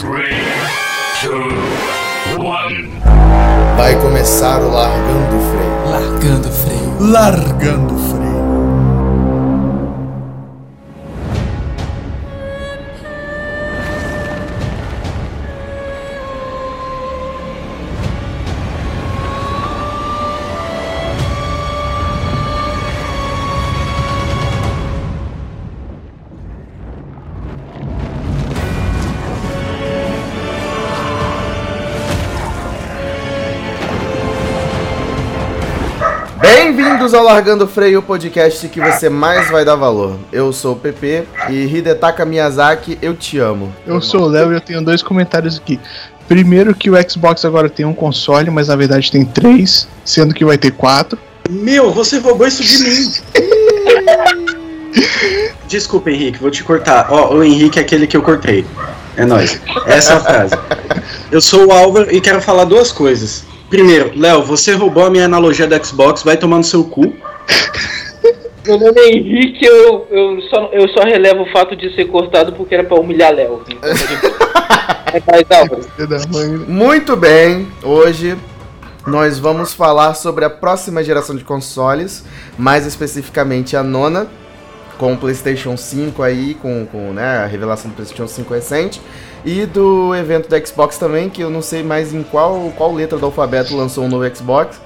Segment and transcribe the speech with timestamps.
[0.00, 0.32] Three,
[1.20, 2.90] two, one.
[3.76, 5.90] Vai começar o Largando o Freio.
[5.90, 7.10] Largando o freio.
[7.12, 8.19] Largando o freio.
[37.10, 40.16] Bem-vindos ao Largando o Freio, o podcast que você mais vai dar valor.
[40.30, 43.74] Eu sou o PP e Hidetaka Miyazaki, eu te amo.
[43.84, 45.80] Eu sou o Léo e eu tenho dois comentários aqui.
[46.28, 50.44] Primeiro que o Xbox agora tem um console, mas na verdade tem três, sendo que
[50.44, 51.18] vai ter quatro.
[51.48, 53.12] Meu, você roubou isso de mim.
[55.66, 57.08] Desculpa, Henrique, vou te cortar.
[57.10, 58.64] Ó, o Henrique é aquele que eu cortei.
[59.16, 59.60] É nóis.
[59.86, 60.54] Essa é a frase.
[61.32, 63.49] Eu sou o Álvaro e quero falar duas coisas.
[63.70, 67.14] Primeiro, Léo, você roubou a minha analogia do Xbox, vai tomar no seu cu.
[68.66, 72.52] Meu nome é Henrique, eu, eu, só, eu só relevo o fato de ser cortado
[72.52, 73.62] porque era pra humilhar Léo.
[73.66, 73.90] Então,
[75.14, 75.86] é mais, Álvaro.
[75.96, 76.18] Da.
[76.68, 78.36] Muito bem, hoje
[79.06, 82.24] nós vamos falar sobre a próxima geração de consoles,
[82.58, 84.26] mais especificamente a nona,
[84.98, 89.00] com o PlayStation 5 aí, com, com né, a revelação do PlayStation 5 recente,
[89.44, 93.18] e do evento da Xbox também, que eu não sei mais em qual, qual letra
[93.18, 94.80] do alfabeto lançou um novo Xbox.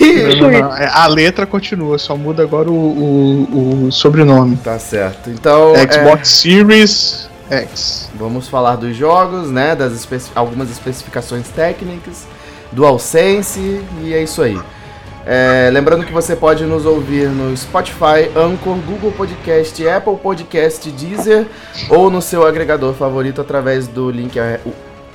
[0.00, 0.76] Não, não, não.
[0.76, 4.56] É, A letra continua, só muda agora o, o- o sobrenome.
[4.56, 5.30] Tá certo.
[5.30, 8.10] Então, é, Xbox Series X.
[8.16, 9.76] vamos falar dos jogos, né?
[9.76, 9.92] Das
[10.34, 12.26] algumas especificações técnicas,
[12.72, 14.58] DualSense e é isso aí.
[15.26, 21.46] É, lembrando que você pode nos ouvir no Spotify, Anchor, Google Podcast, Apple Podcast, Deezer
[21.88, 24.38] ou no seu agregador favorito através do link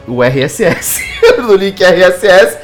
[0.08, 1.04] o, RSS,
[1.48, 2.58] do link RSS.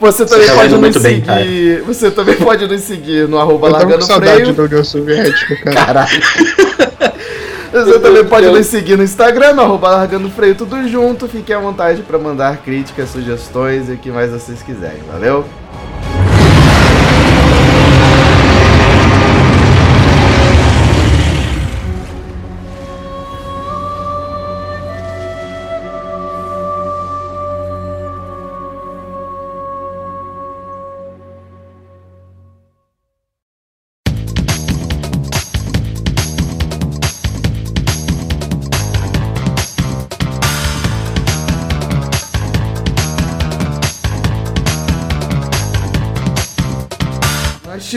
[0.00, 3.68] Você também tá pode nos muito bem, seguir, você também pode nos seguir no arroba
[3.68, 4.54] Eu tava com Largando saudade Freio.
[4.54, 5.76] da União Soviética, cara.
[5.76, 6.22] Caralho.
[7.72, 11.28] Você também pode nos seguir no Instagram, no arroba largando freio tudo junto.
[11.28, 15.02] Fique à vontade para mandar críticas, sugestões e o que mais vocês quiserem.
[15.12, 15.44] Valeu?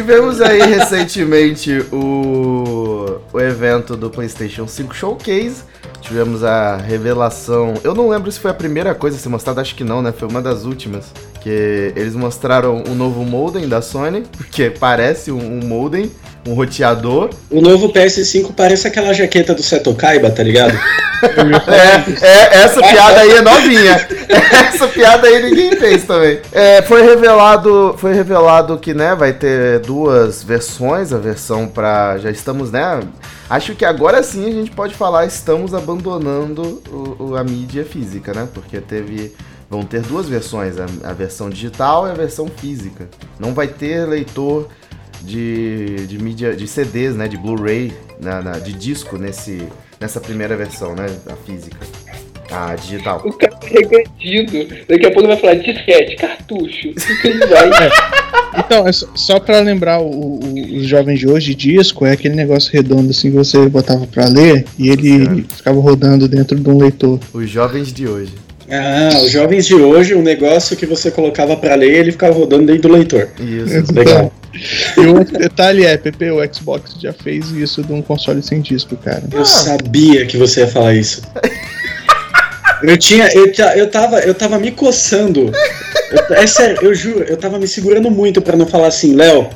[0.09, 5.61] Tivemos aí recentemente o, o evento do PlayStation 5 Showcase.
[6.01, 7.75] Tivemos a revelação.
[7.83, 10.11] Eu não lembro se foi a primeira coisa a ser mostrada, acho que não, né?
[10.11, 11.13] Foi uma das últimas.
[11.41, 16.11] Que eles mostraram o novo modem da Sony, porque parece um, um modem,
[16.47, 17.29] um roteador.
[17.50, 20.77] O novo PS5 parece aquela jaqueta do Seto Kaiba, tá ligado?
[21.22, 24.07] É, é, essa piada aí é novinha.
[24.73, 26.39] Essa piada aí ninguém fez também.
[26.50, 32.31] É, foi revelado, foi revelado que, né, vai ter duas versões, a versão pra já
[32.31, 33.01] estamos, né?
[33.50, 38.33] Acho que agora sim a gente pode falar estamos abandonando o- o- a mídia física,
[38.33, 38.47] né?
[38.53, 39.33] Porque teve
[39.69, 43.09] vão ter duas versões, a, a versão digital e a versão física.
[43.38, 44.69] Não vai ter leitor
[45.22, 47.91] de, de mídia de CDs, né, de Blu-ray,
[48.22, 49.62] na- na- de disco nesse
[50.00, 51.78] nessa primeira versão, né, a física,
[52.50, 53.22] a digital.
[53.25, 54.75] O cara é regredido.
[54.88, 56.90] Daqui a pouco vai falar disquete, cartucho.
[56.90, 57.69] O que ele vai?
[58.57, 60.09] Então, é só, só pra lembrar o-
[60.40, 64.25] o- os jovens de hoje, disco é aquele negócio redondo assim que você botava pra
[64.25, 65.56] ler e ele Certo.
[65.56, 67.19] ficava rodando dentro de um leitor.
[67.31, 68.34] Os jovens de hoje.
[68.69, 72.66] Ah, os jovens de hoje, um negócio que você colocava pra ler ele ficava rodando
[72.66, 73.30] dentro do leitor.
[73.40, 73.94] Isso.
[73.94, 74.34] Legal.
[74.97, 78.61] E o outro detalhe é, PP, o Xbox já fez isso de um console sem
[78.61, 79.23] disco, cara.
[79.31, 81.21] Eu sabia que você ia falar isso.
[82.81, 83.27] Eu tinha.
[83.33, 85.51] Eu, eu, tava, eu tava me coçando.
[86.12, 89.50] Eu- é sério, eu juro, eu tava me segurando muito pra não falar assim, Léo,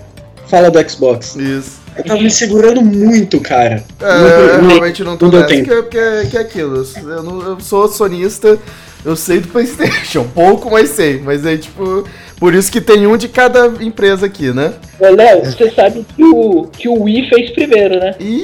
[0.48, 1.36] fala do Xbox.
[1.36, 1.82] Isso.
[1.96, 3.84] Eu tava me segurando muito, cara.
[4.02, 5.70] É, Não- eu realmente não tô nessa, tempo.
[5.70, 5.84] que,
[6.24, 6.86] que, que é aquilo.
[6.98, 8.58] Eu, não- eu sou sonista,
[9.06, 11.20] eu sei do Playstation, pouco, mas sei.
[11.24, 12.04] Mas é tipo,
[12.44, 14.74] por isso que tem um de cada empresa aqui, né?
[15.00, 18.16] Ô, Léo, você sabe que o, que o Wii fez primeiro, né?
[18.20, 18.44] E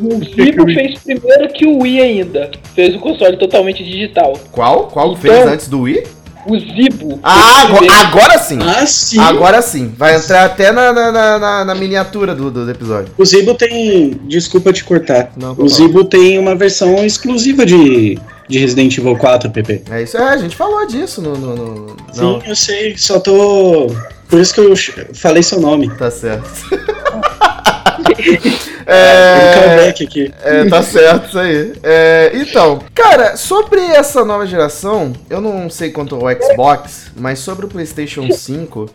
[0.00, 2.50] O Zibo fez primeiro que o Wii ainda.
[2.74, 4.32] Fez o console totalmente digital.
[4.52, 4.84] qual?
[4.86, 6.02] Qual Então- fez antes do Wii?
[6.46, 7.20] O Zibo.
[7.22, 8.58] Ah, agora, agora sim!
[8.62, 9.18] Ah, sim.
[9.20, 9.92] Agora sim.
[9.94, 13.12] Vai entrar até na, na, na- na- miniatura do, do episódio.
[13.18, 14.18] O Zibo tem.
[14.24, 15.30] Desculpa te cortar.
[15.36, 18.18] Não, o Zibo tem uma versão exclusiva de,
[18.50, 19.82] de Resident Evil 4, PP.
[19.90, 21.34] É isso, é, a gente falou disso no.
[21.36, 23.86] no, no- Sim, não, eu sei, só tô.
[24.28, 24.74] Por isso que eu
[25.14, 25.88] falei seu nome.
[25.96, 26.50] tá certo.
[28.10, 30.34] Um é, comeback aqui.
[30.42, 31.72] é, tá certo isso aí.
[31.82, 37.66] É, então, cara, sobre essa nova geração, eu não sei quanto ao Xbox, mas sobre
[37.66, 38.90] o PlayStation 5,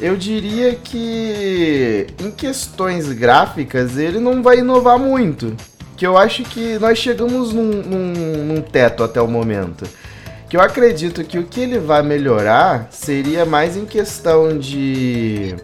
[0.00, 5.54] eu diria que em questões gráficas ele não vai inovar muito.
[5.96, 9.84] Que eu acho que nós chegamos num, num- num teto até o momento.
[10.48, 15.56] Que eu acredito que o que ele vai melhorar seria mais em questão de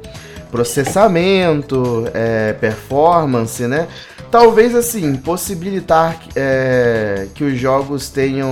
[0.50, 3.86] processamento, é, performance, né?
[4.30, 8.50] Talvez assim, possibilitar é, que os jogos tenham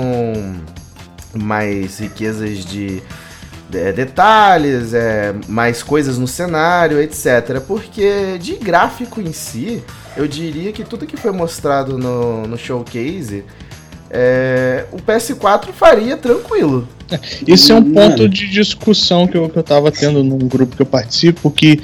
[1.35, 3.03] mais riquezas de
[3.75, 7.61] é, detalhes, é, mais coisas no cenário, etc.
[7.67, 9.83] Porque de gráfico em si,
[10.17, 13.45] eu diria que tudo que foi mostrado no, no showcase,
[14.11, 16.87] é, o PS4 faria tranquilo.
[17.47, 17.95] Isso é um Mano.
[17.95, 21.81] ponto de discussão que eu, que eu tava tendo num grupo que eu participo, que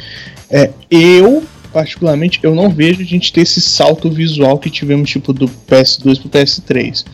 [0.50, 1.42] é, eu,
[1.76, 6.18] particularmente, eu não vejo a gente ter esse salto visual que tivemos, tipo, do PS2
[6.20, 7.04] pro PS3.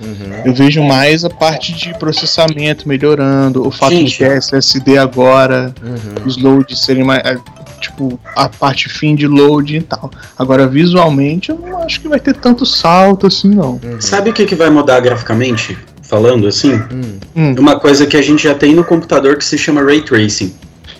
[0.44, 4.18] Eu vejo mais a parte de processamento melhorando, o fato de Gente.
[4.18, 6.26] ter SSD agora, Uhum.
[6.28, 7.24] os loads serem mais.
[7.24, 7.36] é,
[7.80, 10.08] Tipo, a parte fim de load e tal.
[10.38, 13.80] Agora, visualmente, eu não acho que vai ter tanto salto assim, não.
[13.82, 14.00] Uhum.
[14.00, 15.76] Sabe o que, que vai mudar graficamente?
[16.00, 16.74] Falando assim?
[16.74, 17.18] Hum.
[17.34, 20.54] Hum, Uma coisa que a gente já tem no computador que se chama Ray Tracing.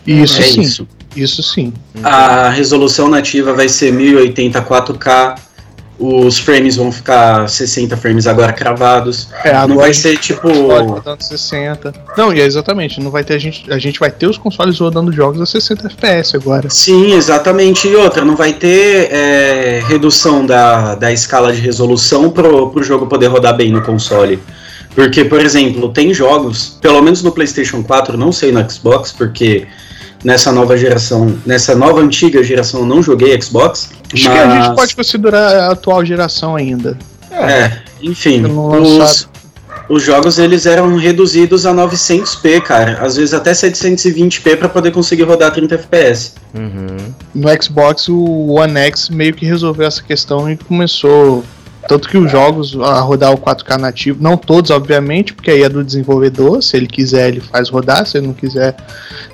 [0.05, 0.89] isso é sim, isso.
[1.17, 1.73] Isso sim.
[2.03, 5.35] A resolução nativa vai ser 1080 4K.
[5.99, 9.29] Os frames vão ficar 60 frames agora cravados.
[9.45, 10.49] É, Não vai ser tipo.
[10.49, 11.95] rodando 60.
[12.17, 14.81] Não, e é exatamente, não vai ter a gente, a gente vai ter os consoles
[14.81, 16.69] rodando jogos a 60 FPS agora.
[16.71, 17.87] Sim, exatamente.
[17.87, 23.07] E outra, não vai ter é, redução da, da escala de resolução pro, pro jogo
[23.07, 24.41] poder rodar bem no console.
[24.95, 29.67] Porque, por exemplo, tem jogos, pelo menos no PlayStation 4, não sei no Xbox, porque
[30.25, 33.91] nessa nova geração, nessa nova antiga geração eu não joguei Xbox.
[34.13, 36.97] Acho que a mas- gente pode considerar a atual geração ainda.
[37.31, 39.29] É, enfim, Não os,
[39.89, 42.99] os jogos eles eram reduzidos a 900p, cara.
[43.01, 46.35] Às vezes até 720p pra poder conseguir rodar 30 FPS.
[46.55, 46.97] Uhum.
[47.35, 51.43] No Xbox, o One X meio que resolveu essa questão e começou.
[51.89, 55.69] Tanto que os jogos a rodar o 4K nativo, não todos, obviamente, porque aí é
[55.69, 56.63] do desenvolvedor.
[56.63, 58.77] Se ele quiser, ele faz rodar, se ele não quiser,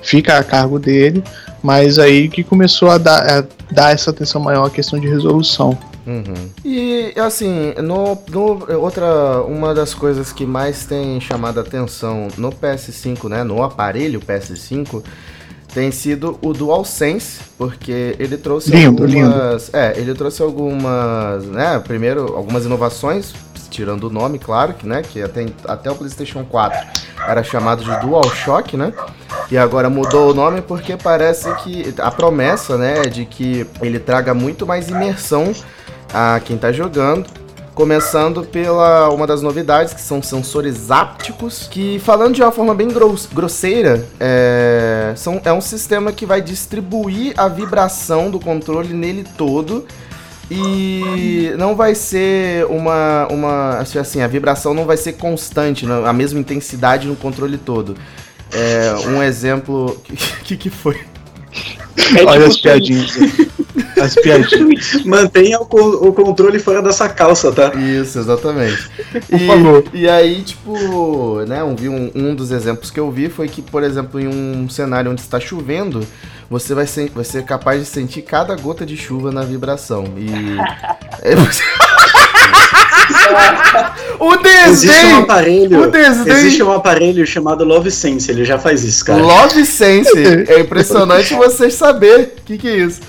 [0.01, 1.23] fica a cargo dele.
[1.61, 5.77] Mas aí que começou a dar, a dar essa atenção maior à questão de resolução.
[6.07, 6.49] Uhum.
[6.65, 12.51] E assim, no, no- outra uma das coisas que mais tem chamado a atenção no
[12.51, 15.03] PS5, né, no aparelho PS5,
[15.73, 22.35] tem sido o DualSense, porque ele trouxe Lindo, algumas, é, ele trouxe algumas, né, primeiro
[22.35, 23.33] algumas inovações,
[23.69, 26.87] tirando o nome, claro, que né, que até, até o PlayStation 4
[27.27, 28.91] era chamado de DualShock, né?
[29.51, 33.99] E agora mudou o nome porque parece que a promessa, né, é de que ele
[33.99, 35.53] traga muito mais imersão
[36.13, 37.27] a quem tá jogando.
[37.73, 42.89] Começando pela uma das novidades, que são sensores ápticos, que falando de uma forma bem
[42.89, 49.25] gross- grosseira, é, são, é um sistema que vai distribuir a vibração do controle nele
[49.37, 49.85] todo.
[50.51, 53.77] E não vai ser uma, uma.
[53.77, 57.95] Assim, a vibração não vai ser constante, a mesma intensidade no controle todo.
[58.51, 59.95] É, um exemplo.
[60.41, 60.99] O que, que foi?
[62.17, 63.17] É Olha tipo as piadinhas.
[64.01, 65.03] as piadinhas.
[65.05, 67.71] Mantenha o, o controle fora dessa calça, tá?
[67.75, 68.89] Isso, exatamente.
[69.29, 69.83] Por favor.
[69.93, 73.47] E, e aí, tipo, né, um, vi um, um dos exemplos que eu vi foi
[73.47, 76.05] que, por exemplo, em um cenário onde está chovendo,
[76.49, 80.05] você vai ser, vai ser capaz de sentir cada gota de chuva na vibração.
[80.17, 80.29] E.
[81.21, 81.61] É, você-
[84.19, 84.33] o
[84.67, 85.13] Existe um desdém!
[85.23, 85.81] aparelho.
[85.81, 86.33] O desdém!
[86.33, 89.21] Existe um aparelho chamado Love Sense, ele já faz isso, cara.
[89.21, 90.11] Love Sense.
[90.47, 92.99] É impressionante vocês saber o que, que é isso.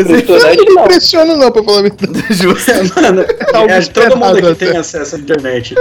[0.00, 0.84] Impressionante Não não.
[0.84, 2.14] impressiona não, pra falar a verdade.
[2.30, 2.70] Justo.
[3.00, 4.66] Mano, Algo é, todo mundo aqui até.
[4.66, 5.74] tem acesso à internet.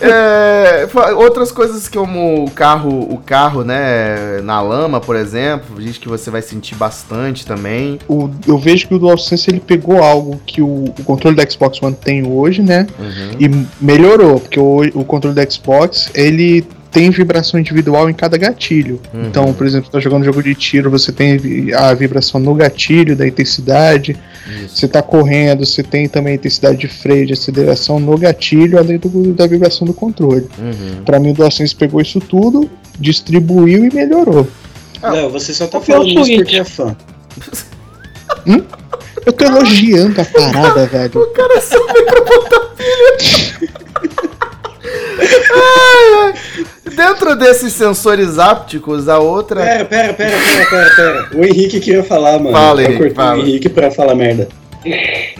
[0.00, 5.96] É, fa- outras coisas como o carro, o carro, né, na lama, por exemplo, diz
[5.98, 7.98] que você vai sentir bastante também.
[8.08, 11.80] O- eu vejo que o DualSense ele pegou algo que o, o controle do Xbox
[11.82, 12.86] One tem hoje, né?
[13.38, 13.48] E
[13.80, 18.98] melhorou, porque o, o controle do Xbox ele tem vibração individual em cada gatilho.
[19.12, 19.26] Uhum.
[19.26, 21.38] Então, por exemplo, tá jogando jogo de tiro, você tem
[21.74, 24.16] a vibração no gatilho da intensidade.
[24.64, 24.76] Isso.
[24.76, 28.96] Você tá correndo, você tem também a intensidade de freio, de aceleração no gatilho, além
[28.96, 30.48] do- da vibração do controle.
[30.58, 31.04] Uhum.
[31.04, 34.48] Pra mim, o DualSense pegou isso tudo, distribuiu e melhorou.
[35.02, 36.36] Ah, Léo, você só tá é falando isso Switch?
[36.38, 36.96] porque é fã.
[39.26, 41.20] Eu tô elogiando a parada, velho.
[41.20, 43.66] O cara só veio pra botar pilha.
[47.06, 49.62] dentro desses sensores ápticos, a outra.
[49.62, 51.28] Pera, pera, pera, pera, pera, pera.
[51.34, 52.52] O Henrique queria falar, mano.
[52.52, 53.36] Fala, Eu Henrique, fala.
[53.36, 54.48] o Henrique pra falar merda.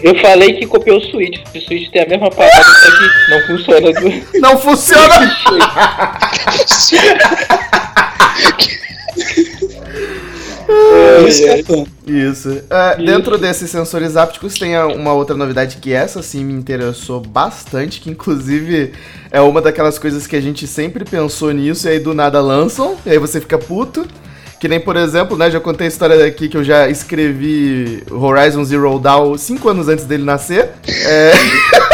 [0.03, 1.39] Eu falei que copiou o Switch.
[1.55, 3.93] O Switch tem a mesma parada, só que não funciona.
[3.93, 4.39] Do...
[4.39, 5.17] Não funciona!
[11.27, 11.85] Isso que é fã.
[12.05, 12.61] Isso.
[12.69, 17.99] É, dentro desses sensores ápticos tem uma outra novidade que essa sim me interessou bastante,
[18.01, 18.93] que inclusive
[19.31, 22.95] é uma daquelas coisas que a gente sempre pensou nisso e aí do nada lançam,
[23.05, 24.07] e aí você fica puto.
[24.59, 28.63] Que nem, por exemplo, né, já contei a história aqui que eu já escrevi Horizon
[28.63, 30.71] Zero Dawn cinco anos antes dele nascer.
[31.05, 31.31] É...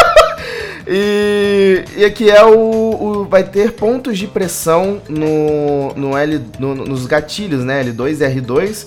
[0.88, 6.76] E, e aqui é o, o- Vai ter pontos de pressão no, no L, no-
[6.76, 7.84] nos gatilhos, né?
[7.84, 8.86] L2 e R2,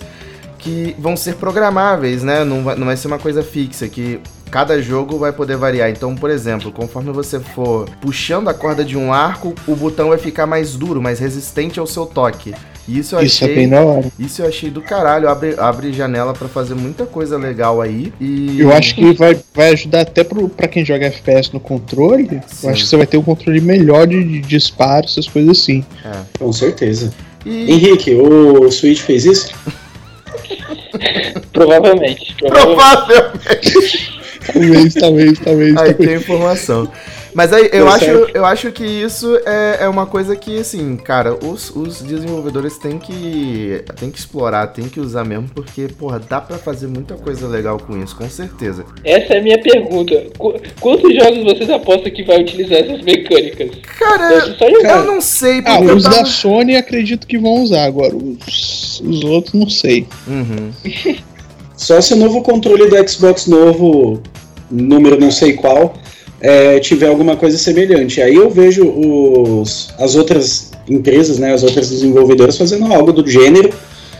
[0.58, 2.44] que vão ser programáveis, né?
[2.44, 5.90] Não vai, não vai ser uma coisa fixa, que cada jogo vai poder variar.
[5.90, 10.18] Então, por exemplo, conforme você for puxando a corda de um arco, o botão vai
[10.18, 12.54] ficar mais duro, mais resistente ao seu toque.
[12.88, 13.56] E isso eu Isso é achei.
[13.56, 14.06] bem da hora.
[14.18, 15.28] Isso eu achei do caralho.
[15.28, 18.12] Abre, abre janela pra fazer muita coisa legal aí.
[18.20, 18.60] E.
[18.60, 22.40] Eu acho que vai, vai ajudar até pro, pra quem joga FPS no controle.
[22.46, 22.66] Sim.
[22.68, 25.84] Eu acho que você vai ter um controle melhor de, de disparo, essas coisas assim.
[26.38, 27.12] Com certeza.
[27.44, 29.52] E- Henrique, o Switch fez isso?
[31.52, 32.34] Provavelmente.
[32.38, 33.72] Provavelmente.
[33.72, 34.16] Provavelmente.
[34.46, 35.76] Talvez, talvez, talvez.
[35.76, 35.96] Aí talvez.
[35.96, 36.88] tem informação.
[37.36, 38.30] Mas aí eu Deu acho, certo.
[38.34, 42.98] eu acho que isso é, é uma coisa que, assim, cara, os, os desenvolvedores têm
[42.98, 47.46] que, têm que explorar, têm que usar mesmo, porque, porra, dá pra fazer muita coisa
[47.46, 48.86] legal com isso, com certeza.
[49.04, 50.14] Essa é a minha pergunta.
[50.38, 53.70] Qu- Quantos jogos vocês apostam que vai utilizar essas mecânicas?
[53.98, 54.96] Cara, Eu só jogar.
[55.00, 56.16] eu não sei, Ah, porque eu os tava...
[56.16, 58.16] da Sony acredito que vão usar agora.
[58.16, 60.06] Os, os outros não sei.
[60.26, 60.70] Uhum.
[61.76, 64.22] Só se o novo controle do Xbox novo,
[64.70, 65.94] número não sei qual,
[66.40, 68.20] é, tiver alguma coisa semelhante.
[68.20, 73.70] Aí eu vejo os, as outras empresas, né, as outras desenvolvedoras fazendo algo do gênero,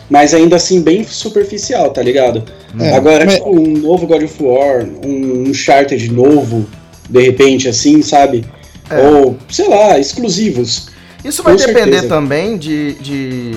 [0.09, 2.43] mas ainda assim bem superficial, tá ligado?
[2.79, 6.67] É, Agora, mas- tipo, um novo God of War, um Uncharted novo,
[7.09, 8.45] de repente, assim, sabe?
[8.91, 9.09] É.
[9.09, 10.89] Ou, sei lá, exclusivos.
[11.25, 12.09] Isso vai depender certeza.
[12.09, 13.53] também de, de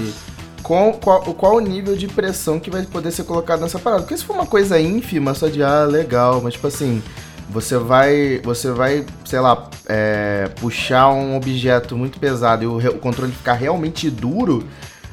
[0.63, 4.01] qual, qual, qual o nível de pressão que vai poder ser colocado nessa parada.
[4.01, 7.01] Porque se for uma coisa ínfima, só de ah, legal, mas tipo assim,
[7.49, 12.99] você vai, você vai, sei lá, é, puxar um objeto muito pesado e o, o
[12.99, 14.67] controle ficar realmente duro.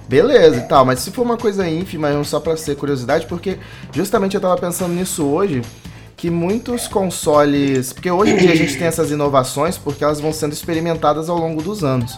[0.09, 3.59] Beleza e tal, mas se for uma coisa ínfima, é só pra ser curiosidade, porque
[3.91, 5.63] justamente eu tava pensando nisso hoje,
[6.17, 7.93] que muitos consoles.
[7.93, 11.37] Porque hoje em dia a gente tem essas inovações porque elas vão sendo experimentadas ao
[11.37, 12.17] longo dos anos.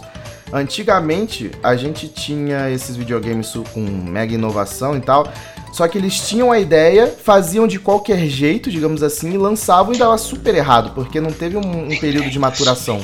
[0.52, 5.30] Antigamente a gente tinha esses videogames com mega inovação e tal,
[5.78, 9.96] só que eles tinham a ideia, faziam de qualquer jeito, digamos assim, e lançavam e
[9.96, 13.00] dava super errado, porque não teve um, um período de maturação.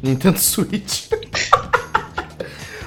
[0.00, 1.08] Nintendo Switch.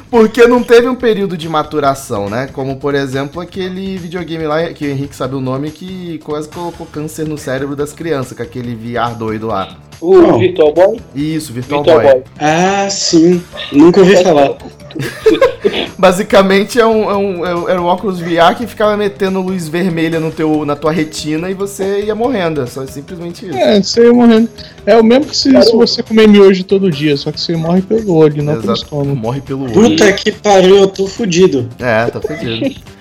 [0.09, 2.47] Porque não teve um período de maturação, né?
[2.51, 6.85] Como, por exemplo, aquele videogame lá, que o Henrique sabe o nome, que quase colocou
[6.85, 9.77] câncer no cérebro das crianças, com aquele VR doido lá.
[10.01, 10.39] O Não.
[10.39, 10.97] Virtual Boy?
[11.15, 12.13] Isso, Virtual, Virtual Boy.
[12.13, 12.23] Boy.
[12.39, 13.41] Ah, sim.
[13.71, 14.57] Nunca ouvi falar.
[15.97, 19.67] Basicamente é um, é um, é um- era um óculos VR que ficava metendo luz
[19.67, 22.61] vermelha no teu, na tua retina e você ia morrendo.
[22.61, 23.57] É só simplesmente isso.
[23.57, 24.49] É, você ia morrendo.
[24.85, 27.81] É o mesmo que se, se você comer miojo todo dia, só que você morre
[27.83, 28.83] pelo olho, não pelo Exato.
[28.83, 29.15] estômago.
[29.15, 29.73] Morre pelo olho.
[29.73, 31.69] Puta que pariu, eu tô fudido.
[31.79, 32.75] É, tá fedido.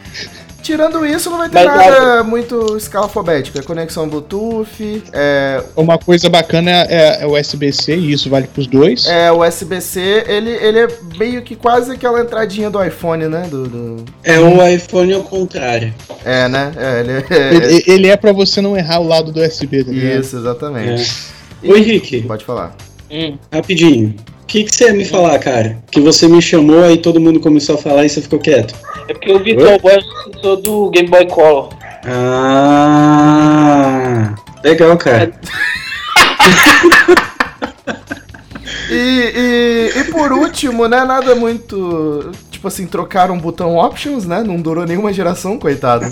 [0.70, 3.58] Tirando isso, não vai ter Mas, nada muito escalafobético.
[3.58, 8.68] É conexão Bluetooth, é, Uma coisa bacana é, é o USB-C, e isso vale pros
[8.68, 9.04] dois.
[9.08, 13.48] é USB-C, ele, ele é meio que quase aquela entradinha do iPhone, né?
[13.50, 15.92] Do, do- É o iPhone ao contrário.
[16.24, 16.72] É, né?
[16.76, 19.90] É, ele é, Ele, ele é pra você não errar o lado do USB, tá?
[19.90, 21.10] Isso, exatamente.
[21.64, 22.76] Ô Henrique, Pode falar.
[23.10, 23.36] Hum.
[23.52, 24.14] rapidinho.
[24.50, 25.78] O que, que você ia me falar, cara?
[25.92, 28.74] Que você me chamou, aí todo mundo começou a falar e você ficou quieto.
[29.06, 31.68] É porque o Virtual Boy é o sucessor do Game Boy Color.
[32.04, 33.14] Ah,
[34.64, 35.30] legal, cara.
[38.92, 41.04] E, e, e por último, né?
[41.04, 42.32] Nada muito.
[42.50, 44.42] Tipo assim, trocaram o botão Options, né?
[44.42, 46.06] Não durou nenhuma geração, coitado.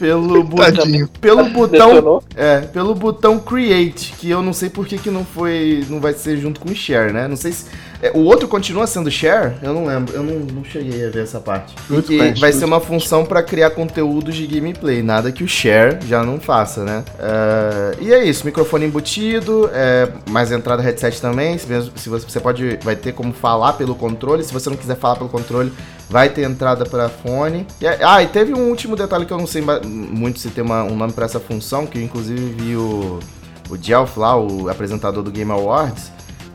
[0.00, 1.06] Pelo, Tadinho.
[1.20, 2.22] pelo botão.
[2.34, 5.84] É, pelo botão Create, que eu não sei por que, que não foi.
[5.90, 7.28] Não vai ser junto com o Share, né?
[7.28, 7.66] Não sei se.
[8.02, 9.54] É, o outro continua sendo Share?
[9.62, 10.14] Eu não lembro.
[10.14, 11.74] Eu não, não cheguei a ver essa parte.
[11.90, 15.02] E que vai muito ser uma função para criar conteúdos de gameplay.
[15.02, 17.04] Nada que o Share já não faça, né?
[17.18, 18.44] É, e é isso.
[18.46, 21.58] Microfone embutido, é, mais entrada headset também.
[21.58, 22.78] Se, mesmo, se você, você pode.
[22.82, 24.42] Vai ter como falar pelo controle.
[24.44, 25.72] Se você não quiser falar pelo controle,
[26.08, 27.66] vai ter entrada para fone.
[27.80, 30.64] E, é- ah, e teve um último detalhe que eu não sei muito se tem
[30.64, 33.18] uma- um nome para essa função, que eu inclusive vi o,
[33.68, 36.10] o Jelf lá, o apresentador do Game Awards,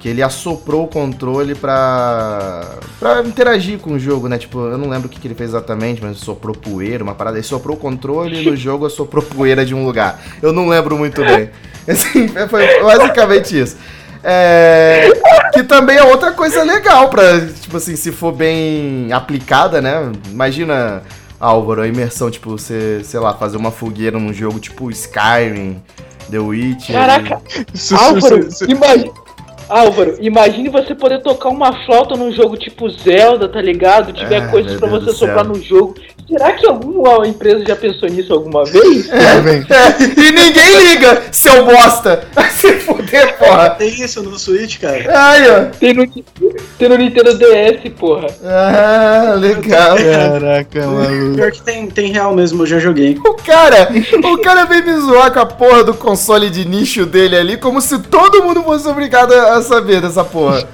[0.06, 2.64] que ele assoprou o controle pra,
[3.00, 4.38] pra interagir com o jogo, né?
[4.38, 7.38] Tipo, eu não lembro o que, que ele fez exatamente, mas soprou poeira, uma parada.
[7.38, 10.22] Ele soprou o controle e no jogo assoprou poeira de um lugar.
[10.44, 11.50] Eu não lembro muito bem.
[11.90, 13.78] Assim, foi basicamente isso.
[14.24, 15.10] É,
[15.52, 20.12] que também é outra coisa legal pra, tipo assim, se for bem aplicada, né?
[20.30, 21.02] Imagina,
[21.40, 25.82] Álvaro, a imersão, tipo, você, sei lá, fazer uma fogueira num jogo tipo Skyrim,
[26.30, 26.96] The Witcher.
[26.96, 27.42] Caraca,
[27.74, 29.25] Isso- Álvaro, imagine.
[29.68, 34.14] Álvaro, imagine você poder tocar uma flauta num jogo tipo Zelda, tá ligado?
[34.14, 35.96] Tiver Ah, coisas Deus você soprar no jogo.
[36.28, 39.08] Será que alguma empresa já pensou nisso alguma vez?
[39.44, 39.68] Vendo?
[39.72, 42.28] É, e ninguém liga, seu bosta!
[42.34, 43.70] Vai se fuder, porra!
[43.72, 45.06] Tem isso no Switch, cara.
[45.16, 45.66] Ai, ó.
[45.80, 48.28] Tem no, tem no Nintendo DS, porra.
[48.44, 49.96] Ah, legal.
[49.98, 51.36] Caraca, maluco.
[51.36, 53.18] Pior que tem, tem real mesmo, eu já joguei.
[53.24, 53.90] O cara,
[54.24, 57.80] o cara veio me zoar com a porra do console de nicho dele ali, como
[57.82, 60.68] se todo mundo fosse obrigado a saber dessa porra.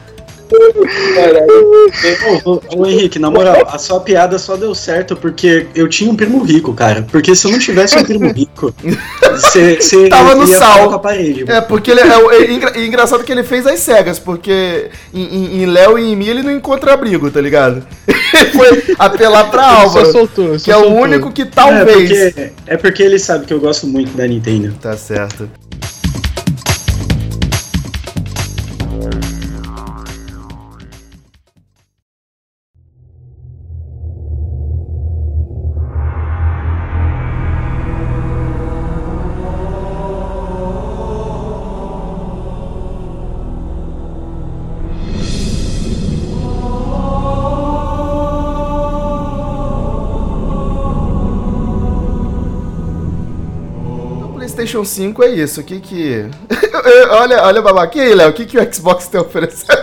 [1.15, 1.89] Caralho.
[2.45, 6.09] Ô, ô, ô, Henrique, na moral, a sua piada só deu certo porque eu tinha
[6.11, 7.05] um primo rico, cara.
[7.11, 8.73] Porque se eu não tivesse um primo rico,
[9.31, 10.73] você Tava no ia sal.
[10.73, 11.45] falar com a parede.
[11.47, 15.61] É, porque ele é, é engra- é engraçado que ele fez as cegas, porque em,
[15.61, 17.85] em- Léo e em mim ele não encontra abrigo, tá ligado?
[18.33, 22.09] Ele foi apelar pra Só Álvaro, soltou, só que é o único que É talvez.
[22.09, 24.73] porque, é porque ele sabe que eu gosto muito da Nintendo.
[24.81, 25.49] Tá certo.
[54.71, 55.61] PlayStation 5 é isso.
[55.61, 56.25] O que que.
[57.11, 57.97] olha, olha, babaca.
[57.97, 58.29] E aí, Léo?
[58.29, 59.67] O que, que o Xbox tem a oferecer?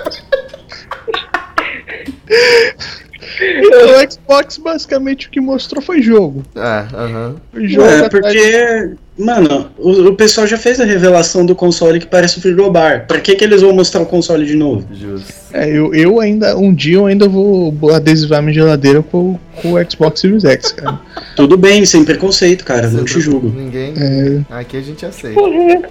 [3.41, 6.43] O Xbox basicamente o que mostrou foi jogo.
[6.57, 7.37] Ah, aham.
[7.53, 12.07] Foi jogo É, porque, mano, o, o pessoal já fez a revelação do console que
[12.07, 13.07] parece o frigobar.
[13.07, 14.85] Pra que, que eles vão mostrar o console de novo?
[14.93, 15.33] Justo.
[15.53, 19.91] É, eu, eu ainda, um dia eu ainda vou adesivar minha geladeira com, com o
[19.91, 21.01] Xbox Series X, cara.
[21.35, 23.49] Tudo bem, sem preconceito, cara, não te julgo.
[23.57, 23.95] Ninguém.
[23.97, 25.41] É, Aqui a gente aceita.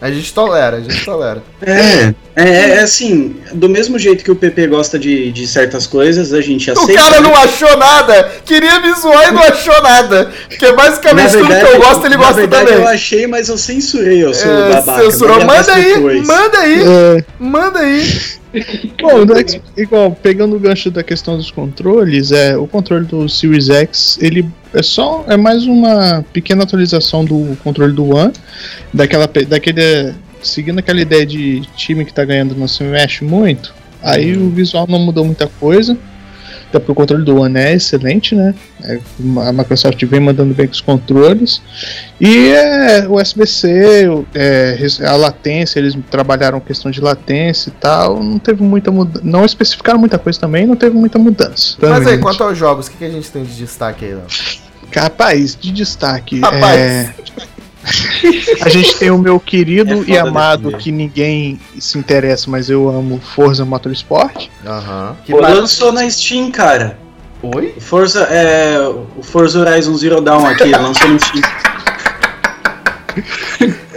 [0.02, 1.42] A gente tolera, a gente tolera.
[1.62, 6.34] É, é, é assim, do mesmo jeito que o PP gosta de, de certas coisas,
[6.34, 7.02] a gente O aceita.
[7.02, 8.30] cara não achou nada!
[8.46, 10.30] Queria me zoar e não achou nada!
[10.50, 12.82] Porque basicamente tudo que eu gosto, ele na gosta verdade, também.
[12.84, 15.04] eu achei, mas eu censurei o seu É, babaca.
[15.04, 15.38] censurou.
[15.38, 16.28] Vai Manda aí, depois.
[16.28, 18.38] manda aí, é, manda aí.
[19.02, 23.70] Bom, X- igual, pegando o gancho da questão dos controles, é, o controle do Series
[23.70, 28.34] X, ele é só, é mais uma pequena atualização do controle do One,
[28.94, 34.36] daquela, daquele, seguindo aquela ideia de time que tá ganhando não se mexe muito, aí
[34.38, 35.98] o visual não mudou muita coisa,
[36.70, 38.54] até porque o controle do One é excelente, né,
[38.84, 39.00] É,
[39.48, 41.62] a Microsoft vem mandando bem com os controles,
[42.20, 48.40] e é, o USB-C, é, a latência, eles trabalharam questão de latência e tal, não
[48.40, 49.22] teve muita mudança.
[49.24, 51.78] Não especificaram muita coisa também, não teve muita mudança.
[51.82, 54.26] Mas aí, quanto aos jogos, o que, que a gente tem de destaque aí, Léo?
[54.96, 56.40] Rapaz, de destaque.
[56.40, 56.80] Rapaz.
[56.80, 57.14] é,
[58.62, 62.70] A gente tem o meu É querido foda e amado, que ninguém se interessa, mas
[62.70, 64.48] eu amo Forza Motorsport.
[64.66, 65.16] Aham.
[65.26, 66.98] Que Pô, ba- Lançou na Steam, cara.
[67.42, 67.74] Oi?
[67.78, 68.78] O Forza, é,
[69.16, 71.44] o Forza Horizon Zero Dawn aqui, lançou no Steam.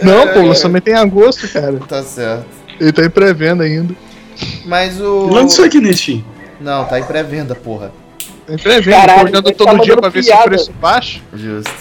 [0.01, 1.79] Não, pô, o lançamento é em agosto, cara.
[1.87, 2.45] Tá certo.
[2.79, 3.93] Ele tá em pré-venda ainda.
[4.65, 5.27] Mas o.
[5.27, 6.23] Lançou aqui no Steam.
[6.59, 7.91] Não, tá em pré-venda, porra.
[8.47, 10.43] Tá em pré-venda, olhando tá todo dia pra ver se piada.
[10.45, 11.19] o preço baixa.
[11.33, 11.71] Justo.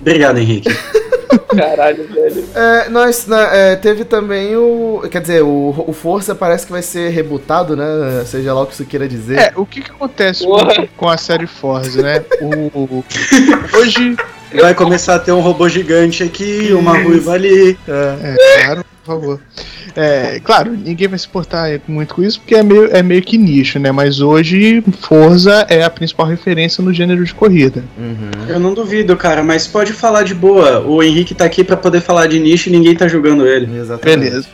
[0.00, 0.68] Obrigado, Henrique.
[1.56, 2.44] Caralho, velho.
[2.54, 5.02] É, nós, né, é, teve também o.
[5.10, 8.24] Quer dizer, o, o Força parece que vai ser rebutado, né?
[8.26, 9.38] Seja lá o que isso queira dizer.
[9.38, 10.58] É, o que que acontece com,
[10.96, 12.24] com a série Forza, né?
[12.40, 13.04] O,
[13.76, 14.16] hoje,
[14.52, 17.78] Vai começar a ter um robô gigante aqui, uma ruiva ali.
[17.86, 18.16] É.
[18.22, 19.40] É, claro, por favor.
[19.96, 23.36] É, claro, ninguém vai se importar muito com isso, porque é meio, é meio que
[23.36, 23.90] nicho, né?
[23.90, 27.84] Mas hoje, Forza é a principal referência no gênero de corrida.
[27.98, 28.48] Uhum.
[28.48, 30.80] Eu não duvido, cara, mas pode falar de boa.
[30.80, 33.78] O Henrique tá aqui pra poder falar de nicho e ninguém tá julgando ele.
[33.78, 34.18] Exatamente.
[34.18, 34.48] Beleza.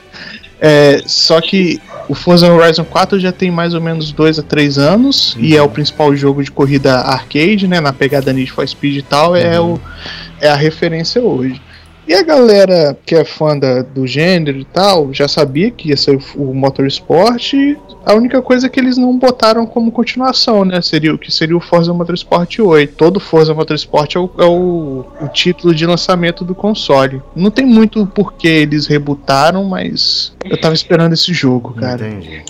[0.59, 4.79] É, só que o Forza Horizon 4 já tem mais ou menos 2 a 3
[4.79, 7.81] anos e é o principal jogo de corrida arcade, né?
[7.81, 9.79] Na pegada Need for Speed e tal, é, o,
[10.41, 11.61] é a referência hoje.
[12.09, 15.97] E a galera que é fã da- do gênero e tal, já sabia que ia
[15.97, 17.55] ser o, o Motorsport,
[18.05, 20.81] A única coisa é que eles não botaram como continuação, né?
[20.81, 22.95] Seria o que seria o Forza Motorsport 8.
[22.95, 27.21] Todo Forza Motorsport é o, é o, o título de lançamento do console.
[27.35, 32.07] Não tem muito porquê eles rebutaram, mas eu tava esperando esse jogo, cara.
[32.07, 32.45] Entendi.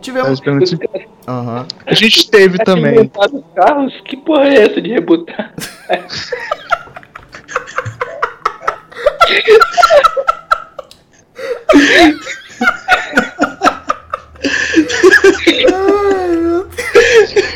[0.00, 0.40] Tivemos.
[0.62, 0.78] esse...
[1.26, 1.66] Aham.
[1.86, 2.94] A gente teve também.
[2.94, 4.00] Rebutar os carros?
[4.04, 5.52] Que porra é essa de rebutar?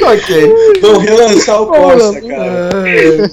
[0.06, 0.54] Ok.
[0.80, 3.30] Vou relançar o Corsa, cara.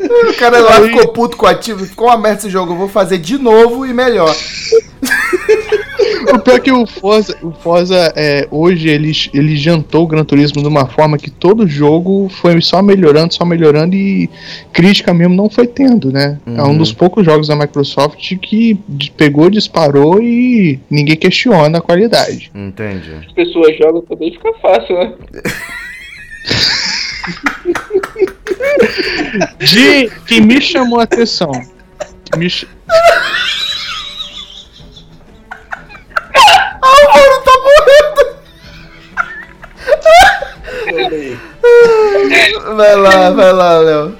[0.00, 2.88] O cara lá ficou puto com o ativo, ficou uma merda esse jogo, eu vou
[2.88, 4.34] fazer de novo e melhor.
[6.32, 10.24] O pior é que o Forza, o Forza é, hoje ele, ele jantou o Gran
[10.24, 14.30] Turismo de uma forma que todo jogo foi só melhorando, só melhorando e
[14.72, 16.38] crítica mesmo não foi tendo, né?
[16.46, 18.78] É um dos poucos jogos da Microsoft que
[19.16, 22.50] pegou, disparou e ninguém questiona a qualidade.
[22.54, 23.14] Entendi.
[23.26, 25.12] As pessoas jogam também, fica fácil, né?
[29.58, 31.50] De que me chamou a atenção.
[32.30, 32.66] que me ch-
[36.82, 38.30] Álvaro tá morrendo!
[42.76, 44.16] Vai lá, vai lá, Léo.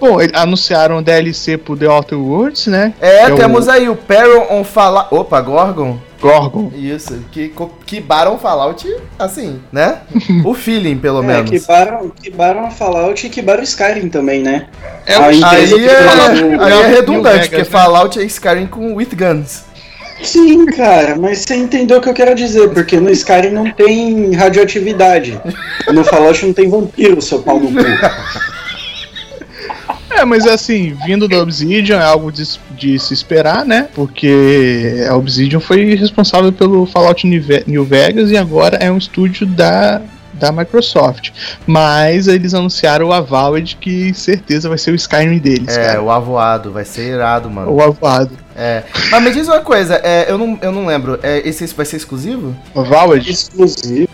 [0.00, 2.94] Bom, anunciaram o DLC pro The Outer Worlds, né?
[3.00, 5.08] É, o temos aí o Peril on Fallout.
[5.12, 5.98] Opa, Gorgon.
[6.20, 6.72] Gorgon.
[6.74, 7.52] Isso, que,
[7.86, 8.86] que Baron Fallout,
[9.18, 9.98] assim, né?
[10.44, 11.50] O feeling, pelo É, menos.
[11.50, 14.66] quebaram, quebaram a Fallout e quebaram o Skyrim também, né?
[15.06, 17.64] É A o- empresa Aí que é, do- aí é redundante, Vegas, porque né?
[17.64, 19.62] Fallout é Skyrim com with guns.
[20.20, 24.34] Sim, cara, mas você entendeu o que eu quero dizer, porque no Skyrim não tem
[24.34, 25.40] radioatividade.
[25.92, 27.78] No Fallout não tem vampiro, seu pau no cu.
[30.18, 33.88] É, mas assim, vindo da Obsidian é algo de, de se esperar, né?
[33.94, 38.98] Porque a Obsidian foi responsável pelo Fallout New Ve- New Vegas e agora é um
[38.98, 40.00] estúdio da,
[40.34, 41.30] da Microsoft.
[41.66, 46.02] Mas eles anunciaram o Avowed que certeza vai ser o Skyrim deles, É, cara.
[46.02, 47.72] o avoado, vai ser irado, mano.
[47.72, 48.32] O Avowed.
[48.56, 48.82] É.
[49.12, 51.96] Mas me diz uma coisa, é, eu, não, eu não lembro, é, esse vai ser
[51.96, 52.56] exclusivo?
[52.74, 53.30] Avowed?
[53.30, 54.08] Exclusivo.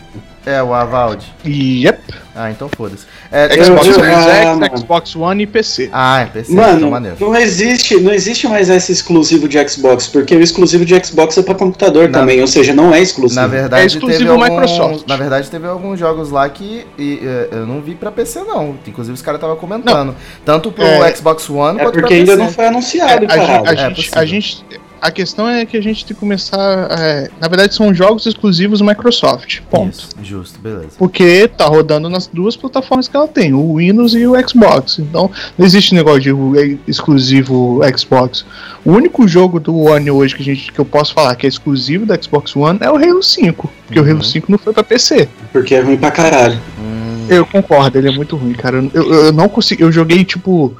[0.46, 1.24] É, o Avowed.
[1.46, 2.00] Yep.
[2.37, 3.07] Ah, então foda-se.
[3.30, 4.80] É, Xbox Series ah, X.
[4.80, 5.88] Xbox One e PC.
[5.92, 7.16] Ah, é PC, então Mano, maneiro.
[7.20, 11.42] não existe, não existe mais esse exclusivo de Xbox, porque o exclusivo de Xbox é
[11.42, 13.40] pra computador Na- também, ou seja, não é exclusivo.
[13.40, 15.07] Na verdade, É exclusivo teve alguns, Microsoft.
[15.09, 18.76] Na verdade, teve alguns jogos lá que e, é, eu não vi pra PC, não.
[18.87, 20.14] Inclusive, os caras estavam comentando.
[20.44, 22.42] Tanto pro É, Xbox One É quanto porque pra ainda PC.
[22.44, 23.78] não foi É, anunciado, a, caralho.
[23.94, 24.64] gente, a, É a gente-
[25.06, 26.88] a questão é que a gente tem que começar.
[26.98, 29.60] é, na verdade, são jogos exclusivos Microsoft.
[29.70, 29.92] Ponto.
[29.98, 30.88] Isso, justo, beleza.
[30.98, 34.98] Porque tá rodando nas duas plataformas que ela tem, o Windows e o Xbox.
[34.98, 38.44] Então, não existe negócio de exclusivo Xbox.
[38.84, 41.48] O único jogo do One hoje que, a gente, que eu posso falar que é
[41.48, 43.70] exclusivo da Xbox One é o Halo 5.
[43.86, 44.06] Porque Uhum.
[44.06, 45.28] o Halo 5 não foi pra PC.
[45.52, 46.58] Porque é ruim pra caralho.
[46.78, 48.82] Hum, Eu concordo, ele é muito ruim, cara.
[48.92, 49.82] Eu, eu não consegui.
[49.82, 50.74] Eu joguei, tipo,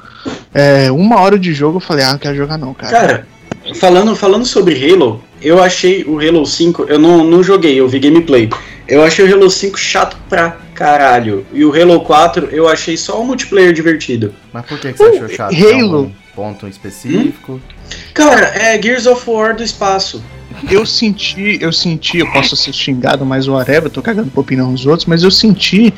[0.53, 2.91] é, uma hora de jogo, eu falei, ah, não quero jogar não, cara.
[2.91, 3.27] Cara,
[3.75, 7.99] falando, falando sobre Halo, eu achei o Halo 5, eu não, não joguei, eu vi
[7.99, 8.49] gameplay.
[8.87, 11.45] Eu achei o Halo 5 chato pra caralho.
[11.53, 14.33] E o Halo 4 eu achei só o multiplayer divertido.
[14.53, 15.53] mas por que, que você achou chato?
[15.55, 15.97] Halo.
[15.97, 17.59] Algum ponto específico?
[18.13, 20.23] Cara, é Gears of War do espaço.
[20.69, 24.71] Eu senti, eu senti, eu posso ser xingado mais whatever, eu tô cagando pra opinião
[24.71, 25.93] dos outros, mas eu senti.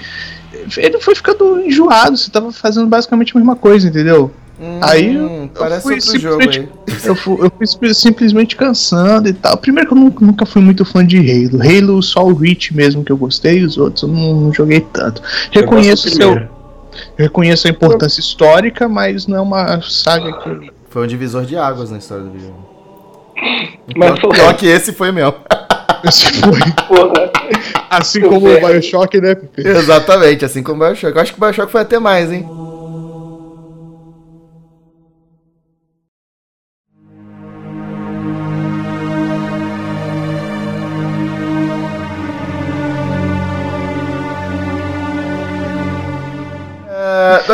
[0.78, 4.32] Ele foi ficando enjoado, você tava fazendo basicamente a mesma coisa, entendeu?
[4.60, 6.54] Hum, Aí eu parece fui outro jogo aí.
[6.54, 9.56] simplesmente- Eu fui, eu fui sim- simplesmente cansando e tal.
[9.58, 11.62] Primeiro que eu nunca, nunca fui muito fã de Halo.
[11.62, 15.22] Halo só o Reach mesmo que eu gostei, os outros eu não, não joguei tanto.
[15.54, 16.48] Eu Reconheço, seu,
[17.16, 20.72] reconheço a importância histórica, mas não é uma saga que.
[20.90, 22.66] Foi um divisor de águas na história do videogame.
[23.96, 25.36] Mas foi, pior que esse foi mesmo.
[26.04, 26.60] Esse foi.
[26.88, 27.32] porra.
[27.90, 28.60] Assim Eu como o.
[28.60, 29.36] Bioshock, né?
[29.58, 31.16] Exatamente, assim como o Bioshock.
[31.16, 32.48] Eu acho que o Bioshock foi até mais, hein?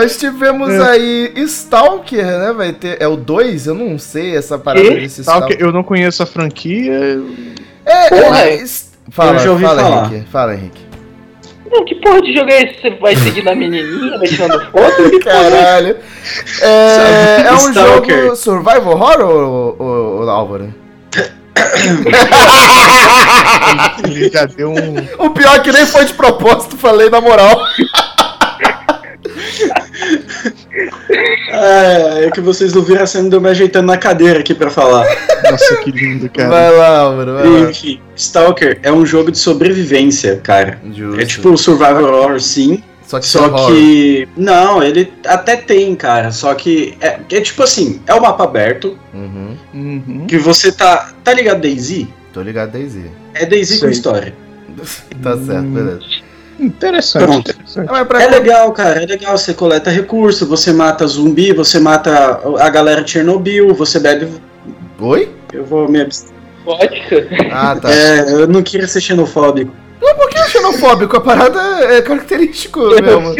[0.03, 0.89] Nós tivemos É.
[0.91, 2.53] aí Stalker, né?
[2.53, 2.97] Vai ter.
[3.01, 3.67] É o 2?
[3.67, 4.99] Eu não sei essa parada E?
[5.01, 5.57] desse Tal Stalker.
[5.57, 7.19] que eu não conheço a franquia.
[7.85, 10.05] É, Porra, é, es- Fala, eu já ouvi fala, falar.
[10.13, 10.29] Henrique.
[10.31, 10.81] Fala, Henrique.
[11.69, 12.81] Não, que porra de jogo é esse?
[12.81, 15.01] Você vai seguir na menininha, vai tirando foto?
[15.15, 15.19] É?
[15.19, 15.97] Caralho.
[16.61, 18.23] É, é um Stalker.
[18.23, 20.73] jogo survival horror, ô, ô, ô, Álvaro?
[24.05, 25.25] Ele já deu um.
[25.25, 27.59] O pior é que nem foi de propósito, falei na moral.
[31.49, 34.53] É, é que vocês não viram a cena de eu me ajeitando na cadeira aqui
[34.53, 35.05] pra falar.
[35.49, 36.49] Nossa, que lindo, cara.
[36.49, 37.69] Vai lá, Álvaro, vai lá.
[37.69, 40.79] Enfim, Stalker é um jogo de sobrevivência, cara.
[40.93, 41.21] Justo.
[41.21, 42.83] É tipo o Survival Horror, sim.
[43.05, 44.27] Só que, Só que.
[44.35, 46.31] Não, ele até tem, cara.
[46.31, 46.97] Só que.
[46.99, 48.97] É, é tipo assim, é o mapa aberto.
[49.13, 49.55] Uhum.
[49.73, 50.25] Uhum.
[50.27, 51.11] Que você tá.
[51.23, 52.07] Tá ligado, Daisy?
[52.33, 53.11] Tô ligado, Daisy.
[53.35, 54.33] É Daisy com história.
[55.21, 55.99] tá certo, beleza.
[56.63, 57.51] Interessante, Pronto.
[57.51, 58.07] interessante.
[58.07, 59.37] Pra É legal, cara, é legal.
[59.37, 64.27] Você coleta recurso, você mata zumbi, você mata a galera de Chernobyl, você bebe.
[64.99, 65.29] Oi?
[65.51, 66.33] Eu vou me abster.
[66.65, 67.27] Vodka.
[67.51, 67.91] Ah, tá.
[67.91, 69.71] É, eu não queria ser xenofóbico.
[69.99, 71.17] Por que xenofóbico?
[71.17, 73.35] A parada é característico mesmo.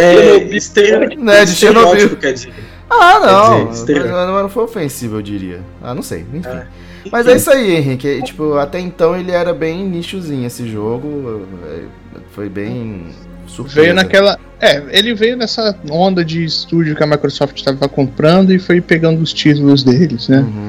[0.00, 0.56] É, Chernobyl.
[0.56, 1.16] estere...
[1.16, 1.88] Né, de Chernobyl.
[1.92, 2.52] estereótipo, quer dizer.
[2.90, 3.66] Ah, não.
[3.68, 4.14] Dizer, estereótipo.
[4.16, 5.60] mas, mas não foi ofensivo, eu diria.
[5.82, 6.26] Ah, não sei.
[6.34, 6.48] Enfim.
[6.48, 6.66] É.
[7.10, 8.06] Mas é isso aí, Henrique.
[8.08, 11.46] E, Tipo, até então ele era bem nichozinho esse jogo.
[11.66, 11.80] é,
[12.32, 13.06] Foi bem
[13.46, 13.80] surpresa.
[13.82, 14.38] Veio naquela.
[14.60, 19.20] É, ele veio nessa onda de estúdio que a Microsoft estava comprando e foi pegando
[19.22, 20.40] os títulos deles, né?
[20.40, 20.68] Uhum.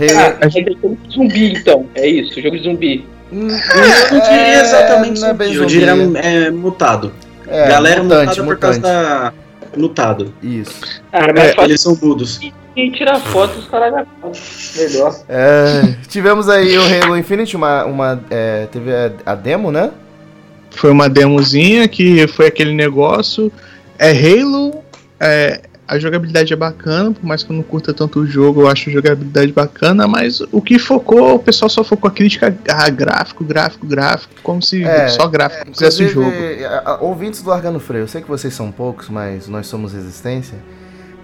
[0.00, 1.86] Hey, Ah, é jogo de zumbi, então.
[1.94, 3.06] É isso, jogo de zumbi.
[3.32, 6.14] hum, Eu não diria exatamente não é bem zumbi, eu zumbi.
[6.20, 7.12] diria é, mutado.
[7.46, 8.60] É, Galera mutante, mutada por mutante.
[8.60, 9.32] causa da.
[9.76, 10.34] Mutado.
[10.42, 10.80] Isso.
[11.12, 12.40] Ah, mas É, Eles são mudos.
[12.74, 14.06] Quem tirar foto os caras
[14.76, 15.16] Melhor.
[15.28, 19.90] É, tivemos aí o Halo Infinite, uma, uma, é, teve a, a demo, né?
[20.70, 23.52] Foi uma demozinha que foi aquele negócio.
[23.98, 24.82] É Halo.
[25.20, 28.68] é, a jogabilidade é bacana, por mais que eu não curta tanto o jogo, eu
[28.68, 32.88] acho a jogabilidade bacana, mas o que focou, o pessoal só focou a crítica a
[32.88, 36.32] gráfico, gráfico, gráfico, como se É, só gráfico fizesse o jogo.
[37.00, 40.58] ouvintes do Largando Freio, eu sei que vocês são poucos, mas nós somos resistência.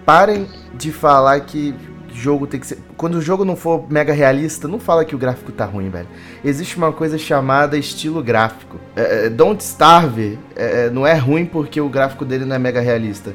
[0.05, 1.75] Parem de falar que
[2.13, 2.79] jogo tem que ser.
[2.97, 6.09] Quando o jogo não for mega realista, não fala que o gráfico tá ruim, velho.
[6.45, 8.79] Existe uma coisa chamada estilo gráfico.
[8.95, 12.59] É, é, Don't Starve é, é, não é ruim porque o gráfico dele não é
[12.59, 13.35] mega realista.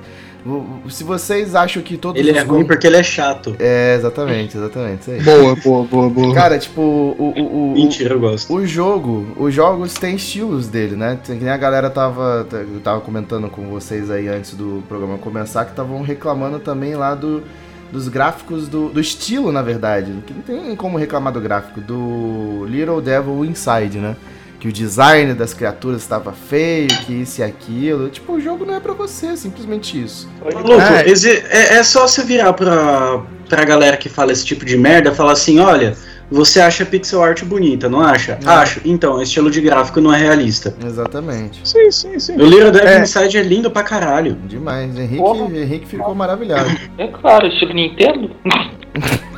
[0.90, 3.56] Se vocês acham que todos Ele os é ruim porque ele é chato.
[3.58, 5.02] É, exatamente, exatamente.
[5.02, 5.22] Isso aí.
[5.24, 6.34] Boa, boa, boa, boa.
[6.36, 8.54] Cara, tipo, o, o, o, o, Mentira, eu gosto.
[8.54, 11.18] o jogo, os jogos têm estilos dele, né?
[11.26, 15.18] Tem- Que nem a galera tava, eu tava comentando com vocês aí antes do programa
[15.18, 17.42] começar, que estavam reclamando também lá do,
[17.92, 20.12] dos gráficos, do, do estilo, na verdade.
[20.28, 24.16] Que não tem como reclamar do gráfico, do Little Devil Inside, né?
[24.66, 28.10] Que o design das criaturas estava feio, que isso e aquilo.
[28.10, 30.28] Tipo, o jogo não é pra você, simplesmente isso.
[30.44, 31.76] É.
[31.76, 35.14] é, é só você virar pra, pra galera que fala esse tipo de merda e
[35.14, 35.96] falar assim: olha,
[36.32, 38.40] você acha pixel art bonita, não acha?
[38.42, 38.54] Não.
[38.54, 38.82] Acho.
[38.84, 40.76] Então, esse estilo de gráfico não é realista.
[40.84, 41.62] Exatamente.
[41.64, 42.36] Sim, sim, sim.
[42.36, 43.04] O Little Devil É.
[43.04, 44.34] Inside é lindo pra caralho.
[44.48, 44.98] Demais.
[44.98, 45.56] Henrique, Porra.
[45.56, 46.72] Henrique ficou maravilhado.
[46.98, 48.32] É claro, estilo Nintendo.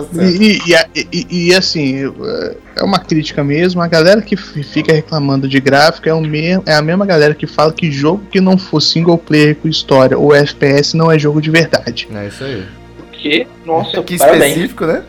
[0.00, 0.22] Tá.
[0.22, 0.58] E,
[0.94, 3.80] e- e- e- assim, é, é uma crítica mesmo.
[3.82, 7.46] A galera que fica reclamando de gráfico é, o mesmo, é a mesma galera que
[7.46, 11.40] fala que jogo que não for single player com história ou FPS não é jogo
[11.40, 12.08] de verdade.
[12.14, 12.64] É isso aí.
[13.12, 13.46] Que?
[13.64, 14.52] Nossa, Que parabéns.
[14.52, 15.02] específico, né?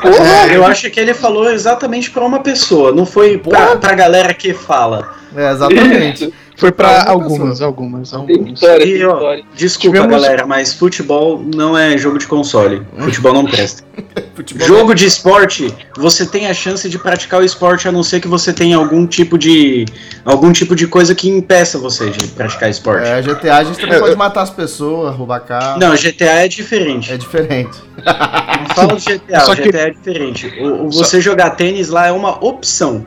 [0.00, 4.32] Porra, Eu acho que ele falou exatamente pra uma pessoa, não foi pra, pra galera
[4.32, 5.14] que fala.
[5.36, 6.32] É, exatamente.
[6.58, 7.66] Foi pra pra uma algumas, pessoa.
[7.68, 8.52] algumas, algumas.
[8.54, 9.36] história, E, ó.
[9.54, 12.82] Desculpa, Tivemos- galera, mas futebol não é jogo de console.
[12.98, 13.84] Futebol não presta.
[14.34, 18.20] Futebol Jogo de esporte, você tem a chance de praticar o esporte a não ser
[18.20, 19.84] que você tenha algum tipo de
[20.24, 23.06] algum tipo de coisa que impeça você de praticar esporte.
[23.08, 25.80] É, GTA a gente também pode matar as pessoas, roubar carro.
[25.80, 27.12] Não, GTA é diferente.
[27.12, 27.78] É diferente.
[27.96, 30.46] Não fala de GTA, Só o que- GTA é diferente.
[30.60, 33.04] O, o você jogar tênis lá é uma opção.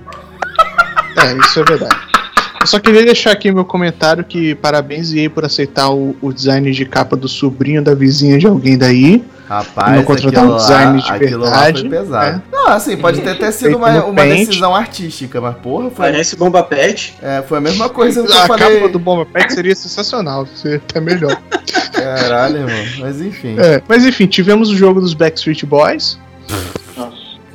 [1.18, 2.11] É, isso é verdade.
[2.62, 6.72] Eu só queria deixar aqui meu comentário que parabéns EA por aceitar o, o design
[6.72, 9.24] de capa do sobrinho da vizinha de alguém daí.
[9.50, 12.38] Rapaz, Não contratar aquilo um design lá, de verdade, foi pesado.
[12.38, 12.42] né?
[12.52, 16.38] Não, assim, pode ter até sido uma, no uma decisão artística, mas porra, foi, Parece
[16.38, 17.16] bomba pet.
[17.22, 18.76] é, foi a mesma coisa que eu A falei.
[18.80, 21.36] capa do Bomba Pet seria sensacional, seria até melhor.
[21.92, 22.86] Caralho, irmão.
[23.00, 26.18] Mas enfim, É, mas enfim, tivemos o jogo dos Backstreet Boys.
[26.96, 27.12] Nossa.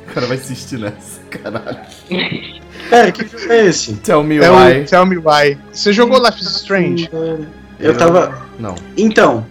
[0.07, 1.19] o cara vai insistir nessa.
[1.31, 1.77] Caralho.
[2.89, 3.93] Pera, que jogo é esse?
[3.95, 4.81] Tell me É why.
[4.81, 5.57] o Tell Me Why.
[5.71, 7.09] Você jogou Life is Strange?
[7.79, 8.33] Eu tava.
[8.59, 8.75] Não.
[8.97, 9.45] Então.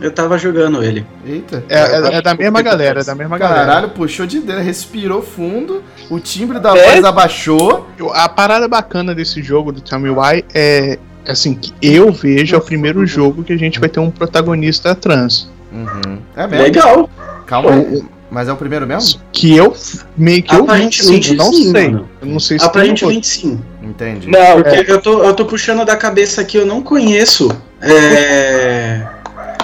[0.00, 1.06] Eu tava jogando ele.
[1.24, 1.62] Eita.
[1.68, 3.64] É, é- é da mesma galera, é da mesma galera.
[3.66, 6.92] Caralho, puxou de dentro, respirou fundo, o timbre da É?
[6.94, 7.88] voz abaixou.
[8.12, 12.58] A parada bacana desse jogo do Tell Me Why é assim que eu vejo é
[12.58, 15.48] o primeiro jogo que a gente vai ter um protagonista trans.
[15.72, 16.18] Uhum.
[16.36, 16.64] É mesmo.
[16.64, 17.10] Legal.
[17.46, 18.02] Calma aí.
[18.34, 19.20] Mas é o primeiro mesmo?
[19.32, 19.72] Que eu
[20.16, 21.88] meio que eu vi, Aparentemente sim, eu não sim, sei.
[21.88, 22.08] mano.
[22.20, 23.60] Eu não sei se tem Aparentemente sim.
[23.80, 24.28] Entendi.
[24.28, 27.48] Não, Porque eu, tô, eu tô puxando da cabeça aqui, eu não conheço
[27.80, 29.06] é,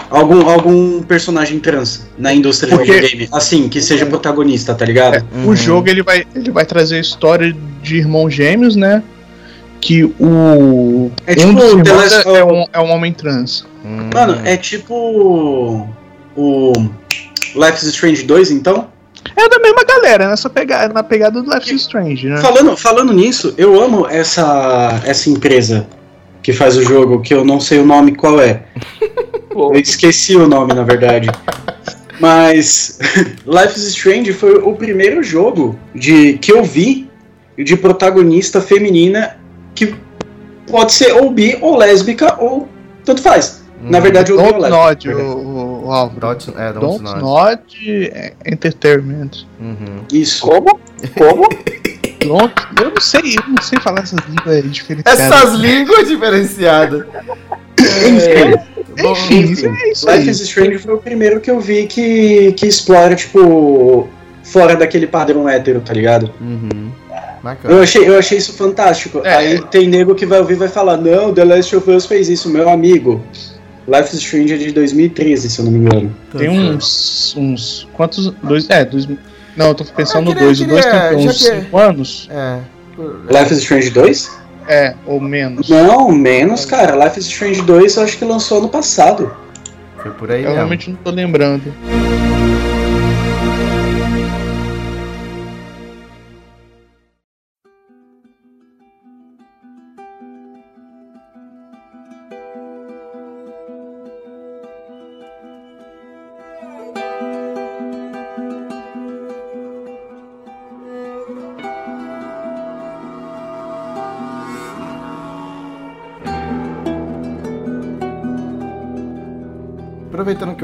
[0.09, 3.29] algum, algum personagem trans na indústria Porque- de videogame.
[3.33, 5.15] Assim, que seja protagonista, tá ligado?
[5.35, 5.51] outro.
[5.51, 7.53] O jogo ele vai, ele vai trazer a história
[7.83, 9.03] de irmãos gêmeos, né?
[9.81, 11.11] que o.
[11.27, 13.67] É um tipo dos irmãos The Last é, é um, é um homem trans.
[13.85, 14.11] Hum.
[14.15, 15.89] Mano, é tipo.
[16.37, 16.73] O.
[17.55, 18.89] Life is Strange 2, então?
[19.37, 22.41] É da mesma galera, nessa pegada, na pegada do Life is Strange, né?
[22.41, 25.87] Falando, falando nisso, eu amo essa, essa empresa
[26.43, 28.63] que faz o jogo, que eu não sei o nome qual é.
[29.53, 31.29] Eu esqueci o nome, na verdade.
[32.21, 32.99] Mas
[33.45, 37.11] Life is Strange foi o primeiro jogo de que eu vi
[37.59, 39.39] de protagonista feminina
[39.75, 39.95] que
[40.67, 42.69] pode ser ou bi ou lésbica ou
[43.05, 43.63] tanto faz.
[43.83, 45.17] Na verdade, eu vi o Don't lésbica.
[45.17, 45.60] O,
[45.93, 46.21] Álvaro.
[46.21, 47.21] Dot, é, Don't, Don't.
[47.21, 49.31] Nod é, Entertainment.
[49.61, 50.05] Uhum.
[50.13, 50.43] Isso.
[50.43, 50.79] como?
[51.17, 51.49] Como?
[52.21, 55.21] Don't, eu não sei, eu não sei falar essas línguas diferenciadas.
[55.21, 57.07] Essas línguas diferenciadas.
[57.81, 58.71] É,
[59.03, 60.29] Bom, Enfim, é isso Life aí.
[60.29, 64.09] is Strange foi o primeiro que eu vi que, que explora, tipo,
[64.43, 66.31] fora daquele padrão hétero, tá ligado?
[66.41, 66.91] Uhum.
[67.65, 69.23] Eu achei, eu achei isso fantástico.
[69.25, 69.35] É.
[69.35, 72.29] Aí tem nego que vai ouvir e vai falar, não, The Last of Us fez
[72.29, 73.23] isso, meu amigo.
[73.91, 76.15] Life is Strange é de 2013, se eu não me engano.
[76.37, 77.35] Tem uns.
[77.37, 77.89] uns.
[77.93, 78.33] Quantos.
[78.43, 78.69] Dois.
[78.71, 79.09] É, dois.
[79.57, 80.61] Não, eu tô pensando Ah, no queria- dois.
[80.61, 82.29] O dois queria- tem já uns que- 5 anos?
[82.31, 82.59] É.
[83.31, 84.31] Life is Strange 2?
[84.69, 85.69] É, ou menos.
[85.69, 86.95] Não, menos, cara.
[87.05, 89.35] Life is Strange 2 eu acho que lançou ano passado.
[90.03, 90.55] Foi por aí Eu mesmo.
[90.57, 91.75] realmente não tô lembrando.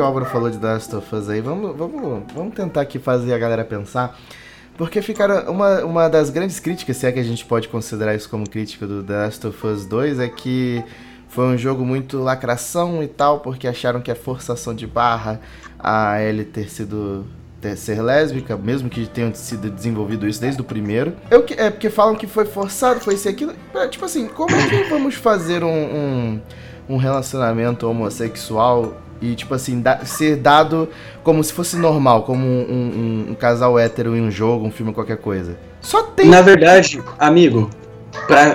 [0.07, 3.39] Álvaro falou de The Last of Us aí, vamos, vamos, vamos tentar aqui fazer a
[3.39, 4.19] galera pensar.
[4.77, 5.51] Porque ficaram.
[5.51, 8.87] Uma, uma das grandes críticas, se é que a gente pode considerar isso como crítica
[8.87, 10.85] do The Last of Us 2, é que
[11.29, 15.41] foi um jogo muito lacração e tal, porque acharam que é forçação de barra
[15.79, 17.25] a Ellie ter sido.
[17.59, 21.15] ter- ser lésbica, mesmo que tenham sido desenvolvido isso desde o primeiro.
[21.31, 23.55] Eu, é porque falam que foi forçado, foi isso e aquilo.
[23.91, 26.41] Tipo assim, como é que vamos fazer um- um
[26.89, 30.89] um relacionamento homossexual e, tipo assim, da- ser dado
[31.23, 34.93] como se fosse normal, como um, um- um casal hétero em um jogo, um filme,
[34.93, 35.57] qualquer coisa.
[35.81, 36.27] Só tem.
[36.29, 37.71] Na verdade, amigo,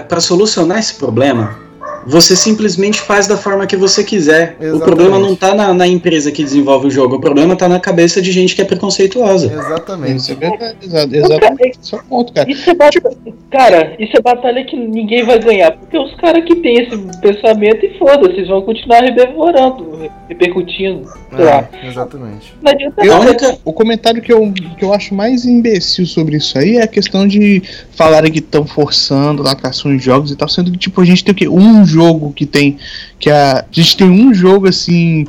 [0.08, 1.58] pra solucionar esse problema,
[2.06, 4.56] você simplesmente faz da forma que você quiser.
[4.60, 4.84] O Exatamente.
[4.84, 8.22] problema não tá na, na empresa que desenvolve o jogo, o problema tá na cabeça
[8.22, 9.48] de gente que é preconceituosa.
[9.48, 10.32] Isso Exatamente.
[10.32, 11.80] é verdade, exa- exatamente.
[11.82, 12.50] Esse é o ponto, cara.
[12.52, 13.18] Isso é batalha,
[13.52, 17.86] cara, isso é batalha que ninguém vai ganhar, porque os caras que têm esse pensamento
[17.86, 21.70] e foda-se, eles vão continuar reverberando, repercutindo, sei lá.
[21.84, 22.54] É, exatamente.
[22.62, 23.58] Não adianta Eu- nada.
[23.64, 27.28] O comentário que eu, que eu acho mais imbecil sobre isso aí é a questão
[27.28, 27.62] de
[27.96, 31.32] falarem que estão forçando lacração em jogos e tal, sendo que, tipo, a gente tem
[31.32, 31.48] o quê?
[31.48, 32.78] Um jogo que tem.
[33.20, 35.26] Que a, a gente tem um jogo assim.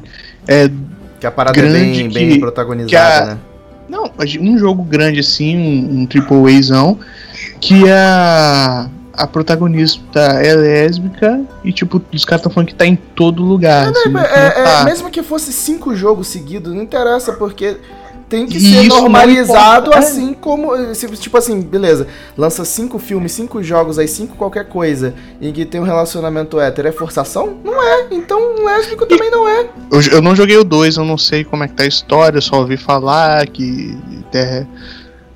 [0.46, 0.70] É,
[1.20, 3.38] Que a parada é Grande bem, que- bem protagonizada, que a- né?
[3.88, 6.98] não, um jogo grande assim, um, um triple Azão,
[7.61, 8.88] que a.
[9.14, 13.88] A protagonista é lésbica e, tipo, os caras estão falando que tá em todo lugar.
[13.90, 14.85] assim, É, não é, tá.
[14.85, 17.77] mesmo que fosse cinco jogos seguidos, não interessa, porque
[18.33, 19.99] tem que E ser não normalizado é.
[19.99, 20.73] assim como.
[20.95, 25.79] Tipo assim, beleza, lança cinco filmes, cinco jogos, aí cinco qualquer coisa, em que tem
[25.79, 27.59] um relacionamento hétero, é forçação?
[27.62, 28.07] Não é.
[28.11, 29.68] Então lésbico também não é.
[29.90, 32.38] Eu, eu não joguei o 2, eu não sei como é que tá a história,
[32.38, 33.95] eu só ouvi falar que.
[34.33, 34.66] é,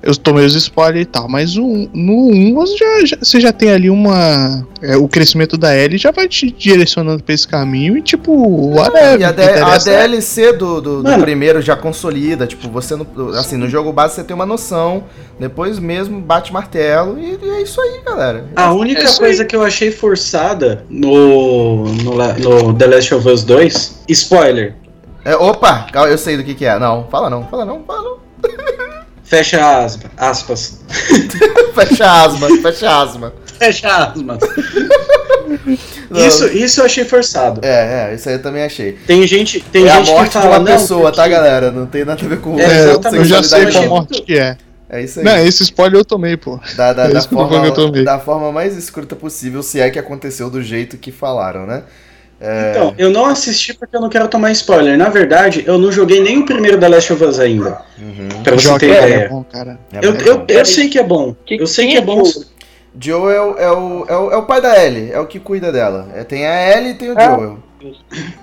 [0.07, 3.51] eu tomei os spoilers e tal, mas o, no 1 você já, já- você já
[3.51, 4.65] tem ali uma.
[4.81, 8.31] é, o crescimento da Ellie já vai te direcionando pra esse caminho e tipo,
[8.73, 9.19] whatever.
[9.19, 13.05] E a, D- a é- DLC do, do, do primeiro já consolida, tipo, você no,
[13.37, 15.03] assim, no jogo base você tem uma noção,
[15.39, 18.45] depois mesmo bate martelo e, e é isso aí, galera.
[18.55, 23.43] a única É coisa que eu achei forçada no, no, no The Last of Us
[23.43, 24.75] 2, spoiler,
[25.25, 26.79] É, opa, eu sei do que que é.
[26.79, 28.26] Não, fala não, fala não, fala não.
[29.27, 30.79] Fecha aspas, aspas.
[31.75, 33.33] Fecha asma, fecha asma.
[33.59, 34.13] Fecha.
[34.15, 34.37] Não.
[36.27, 37.59] Isso, isso eu achei forçado.
[37.63, 38.93] É, é, isso aí eu também achei.
[39.05, 41.29] Tem gente, tem é a gente morte que fala, de uma não, pessoa, tá, porque-
[41.29, 41.71] galera?
[41.71, 43.19] Não tem nada a ver com É, É, exatamente.
[43.19, 43.89] eu já sei qual não.
[43.89, 44.57] morte que é.
[44.89, 45.25] É isso aí.
[45.25, 46.59] Não, esse spoiler eu tomei, pô.
[46.77, 50.61] Da, da, é da forma, da forma mais escrota possível, se é que aconteceu do
[50.61, 51.83] jeito que falaram, né?
[52.39, 54.97] É, Então, eu não assisti porque eu não quero tomar spoiler.
[54.97, 57.81] Na verdade, eu não joguei nem o primeiro The Last of Us ainda.
[57.99, 58.43] uhum.
[58.43, 59.29] Pra você Joga ter é ideia.
[59.29, 59.79] bom, cara.
[59.91, 60.13] É Eu,
[60.47, 61.35] eu, sei que é bom.
[61.45, 62.23] Que- eu sei que é é bom.
[62.23, 62.45] Joel?
[62.99, 65.39] Joel é o, é, o, é, o, é o pai da Ellie, é o que
[65.39, 66.07] cuida dela.
[66.15, 67.35] É, tem a Ellie e tem o Ah.
[67.35, 67.59] Joel.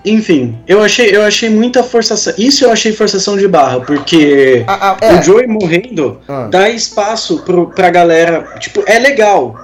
[0.04, 2.32] Enfim, eu achei, eu achei muita forçação.
[2.38, 5.22] Isso eu achei forçação de barra, porque Ah, ah, o é.
[5.22, 6.46] Joey morrendo Ah.
[6.50, 8.46] dá espaço pro, pra galera.
[8.60, 9.63] Tipo, é legal.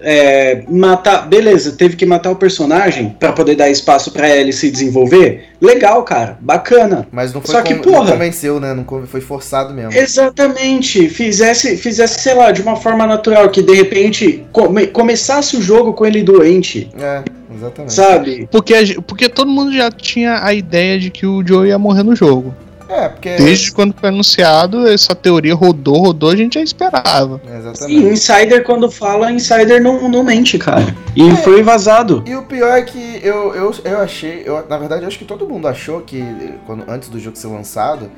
[0.00, 1.26] É, matar.
[1.28, 5.44] Beleza, teve que matar o personagem pra poder dar espaço pra ele se desenvolver.
[5.60, 7.06] Legal, cara, bacana.
[7.12, 8.74] Mas não foi Só que, porra- não convenceu, né?
[8.74, 9.92] Não foi forçado mesmo.
[9.92, 15.62] Exatamente, fizesse, fizesse, sei lá, de uma forma natural, que de repente come- começasse o
[15.62, 17.22] jogo com ele doente, É,
[17.54, 17.92] exatamente.
[17.94, 18.48] sabe?
[18.50, 18.74] Porque,
[19.06, 22.54] porque todo mundo já tinha a ideia de que o Joe ia morrer no jogo.
[22.90, 23.36] É, porque.
[23.36, 27.40] Desde quando foi anunciado, essa teoria rodou, rodou, a gente já esperava.
[27.44, 28.06] Sim, Exatamente.
[28.06, 30.94] Insider quando fala, Insider não, não mente, cara.
[31.14, 32.24] E foi vazado.
[32.26, 35.24] E o pior é que eu, eu, eu achei, eu, na verdade, eu acho que
[35.24, 36.24] todo mundo achou que,
[36.66, 38.10] quando, antes do jogo ser lançado,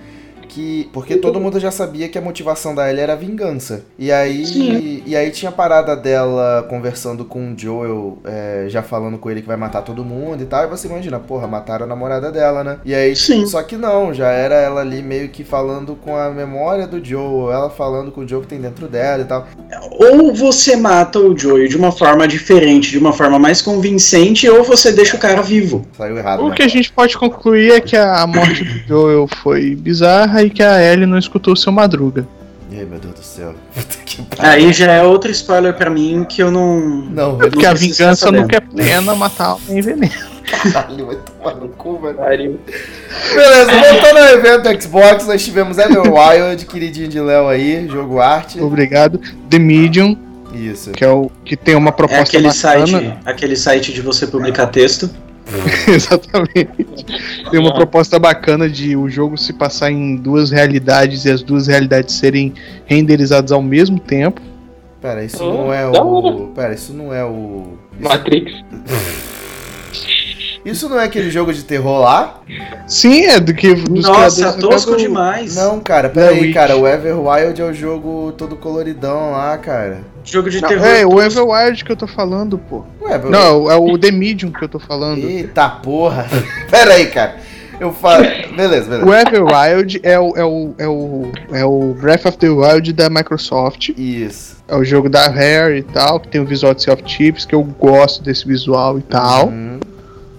[0.53, 0.89] que.
[0.93, 3.85] Porque todo mundo já sabia que a motivação da Ellie era a vingança.
[3.99, 4.47] E aí.
[4.47, 5.03] Sim.
[5.07, 9.41] E aí tinha a parada dela conversando com o Joel, é, já falando com ele
[9.41, 10.65] que vai matar todo mundo e tal.
[10.65, 12.79] E você imagina, porra, mataram a namorada dela, né?
[12.85, 13.17] E aí.
[13.17, 13.47] Sim.
[13.47, 17.53] Só que não, já era ela ali meio que falando com a memória do Joel,
[17.53, 19.47] ela falando com o Joel que tem dentro dela e tal.
[19.93, 24.63] Ou você mata o Joey de uma forma diferente, de uma forma mais convincente, ou
[24.63, 25.87] você deixa o cara vivo.
[25.97, 26.43] Saiu errado.
[26.43, 26.55] O né?
[26.55, 30.63] que a gente pode concluir é que a morte do Joel foi bizarra e que
[30.63, 32.27] a Ellie não escutou o seu madruga.
[32.75, 33.55] Ai, meu Deus do céu.
[34.39, 36.81] Aí já é outro spoiler pra mim que eu não.
[37.11, 40.33] Não, Porque a vingança nunca é plena, matar alguém em veneno.
[40.73, 42.59] Caralho, vai tomar no cu, velho.
[43.35, 48.61] Beleza, voltando ao evento Xbox, nós tivemos Everwild, queridinho de Léo aí, jogo arte.
[48.61, 49.21] Obrigado.
[49.49, 50.17] The Medium,
[50.53, 50.91] Isso.
[50.93, 52.87] que é o que tem uma É proposta aquele bacana.
[52.87, 55.09] site, aquele site de você publicar texto.
[55.89, 57.05] Exatamente.
[57.51, 61.67] Tem uma proposta bacana de o jogo se passar em duas realidades e as duas
[61.67, 62.53] realidades serem
[62.87, 64.41] renderizadas ao mesmo tempo.
[65.01, 66.53] Pera, isso Oh, não é o.
[66.55, 67.77] Pera, isso não é o.
[67.99, 68.53] Isso, Matrix.
[70.65, 72.41] isso não é aquele jogo de terror lá?
[72.87, 75.57] Sim, é do que dos Nossa, tosco do- demais.
[75.57, 76.55] Não, cara, pera The aí, Witch.
[76.55, 76.77] cara.
[76.77, 80.01] O Everwild é o jogo todo coloridão lá, cara.
[80.25, 80.87] Jogo de Não, terror.
[80.87, 82.85] é, o Everwild que eu tô falando, pô.
[83.03, 85.19] Ué, bro- Não, é o The Medium que eu tô falando.
[85.25, 86.27] Eita porra.
[86.71, 87.37] pera aí, cara.
[87.81, 88.23] Eu falo.
[88.57, 89.05] Beleza, beleza.
[89.05, 93.11] O Everwild é o, é, o, é, o, é o Breath of the Wild da
[93.11, 93.89] Microsoft.
[93.97, 94.63] Isso.
[94.69, 97.45] É o jogo da Rare e tal, que tem o visual de Sea of Chips,
[97.45, 99.49] que eu gosto desse visual e tal.
[99.49, 99.81] Hum,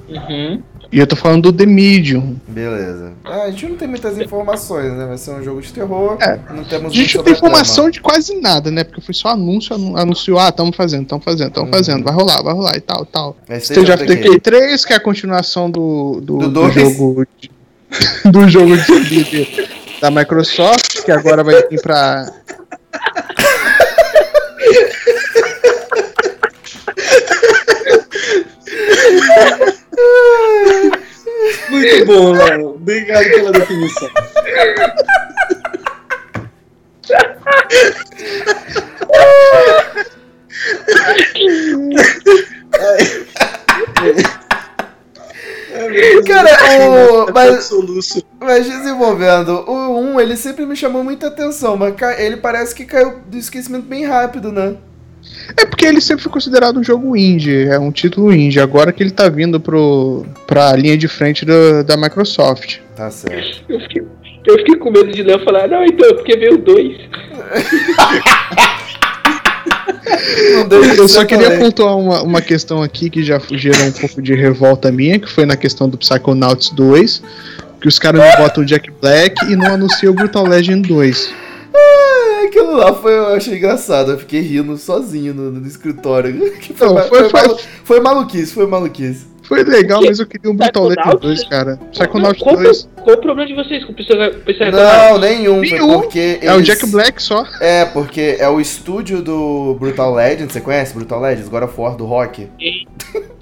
[0.09, 0.61] Uhum.
[0.93, 2.35] E eu tô falando do The Medium.
[2.47, 3.13] beleza.
[3.25, 5.07] Ah, a gente não tem muitas informações, né?
[5.07, 6.17] Vai ser um jogo de terror.
[6.21, 6.37] É.
[6.53, 8.83] Não temos A gente não tem informação de quase nada, né?
[8.83, 11.73] Porque foi só anúncio, anu- anunciou, ah, tamo fazendo, tamo fazendo, tamo Uhum.
[11.73, 13.35] fazendo, vai rolar, vai rolar e tal, tal.
[13.49, 14.17] É Stage of Decay.
[14.23, 17.49] Decay 3, que é a continuação do, do, Do do jogo de,
[18.31, 19.67] do jogo de
[19.99, 22.31] da Microsoft, que agora vai vir pra.
[31.83, 32.69] Muito bom, Léo.
[32.75, 34.09] Obrigado pela definição.
[46.25, 46.49] Cara,
[46.89, 47.31] o.
[47.33, 48.23] Mas, Soluço.
[48.39, 52.85] mas desenvolvendo, o 1 ele sempre me chamou muita atenção, mas ca- ele parece que
[52.85, 54.75] caiu do esquecimento bem rápido, né?
[55.57, 58.59] É porque ele sempre foi considerado um jogo indie, é um título indie.
[58.59, 62.77] Agora que ele tá vindo pro, pra linha de frente do- da Microsoft.
[62.95, 63.63] Tá certo.
[63.67, 64.01] Eu fiquei,
[64.45, 66.95] eu fiquei com medo de Léo falar, não, então, é porque veio dois.
[70.69, 74.33] Não Eu só queria pontuar uma, uma questão aqui que já gerou um pouco de
[74.33, 77.23] revolta minha, que foi na questão do Psychonauts 2,
[77.81, 81.33] que os caras não botam o Jack Black e não anunciam o Brutal Legend 2.
[82.43, 86.33] É, Aquilo lá foi, eu achei engraçado, eu fiquei rindo sozinho no, no escritório.
[86.59, 89.33] Que foi, Não, foi- foi, foi- malu- foi maluquice, foi maluquice.
[89.43, 91.27] Foi legal, mas eu queria um Brutal Legend Psychonauts?
[91.41, 91.79] 2, cara.
[91.91, 94.79] Psychonauts qual, 2 qual o problema de vocês com o Psycho- Psychonauts?
[94.79, 95.61] Não, nenhum,
[96.01, 96.39] porque.
[96.41, 97.45] é o eles- Jack Black só.
[97.59, 101.49] É, porque é o estúdio do Brutal Legend, você conhece Brutal Legends?
[101.49, 102.47] God of War do Rock?
[102.57, 102.85] Sim.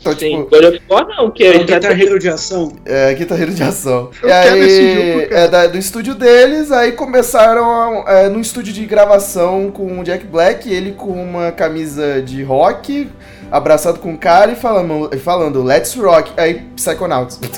[0.02, 2.74] Então, Sim, tipo, God of War não, que é um guitarreiro de ação.
[2.86, 4.10] é guitarreiro de ação.
[4.24, 8.28] Eu e quero aí, esse jogo, é da- do estúdio deles, aí começaram a- é,
[8.30, 13.10] no estúdio de gravação com o Jack Black, ele com uma camisa de rock,
[13.52, 17.40] abraçado com um cara e falando, falando Let's Rock, aí Psychonauts.
[17.40, 17.50] mil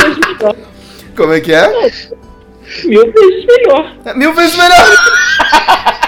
[0.00, 0.56] vezes melhor.
[1.16, 1.68] Como é que é?
[2.86, 3.94] Mil vezes melhor.
[4.16, 4.76] Mil vezes melhor!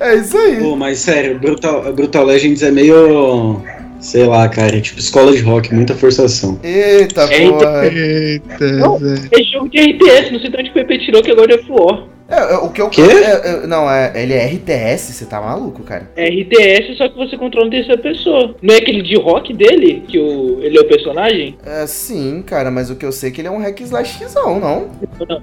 [0.00, 0.60] é isso aí.
[0.60, 3.62] Pô, mas sério, Brutal, Brutal Legends é meio.
[3.98, 6.60] Sei lá, cara, é tipo escola de rock, muita forçação.
[6.62, 7.58] Eita Eita.
[7.58, 7.86] porra.
[7.86, 8.96] Eita, Não.
[9.32, 11.64] É jogo de RTS, não sei de onde o PP tirou que é God of
[11.70, 12.04] War.
[12.28, 12.90] É, é, o que eu.
[12.90, 13.02] Quê?
[13.02, 16.10] é, é, não, é, ele é RTS, você tá maluco, cara?
[16.16, 18.54] É RTS, só que você controla em terceira pessoa.
[18.60, 21.56] Não é aquele de rock dele, que o, ele é o personagem?
[21.64, 24.58] É, sim, cara, mas o que eu sei é que ele é um hack slashzão,
[24.58, 24.90] não?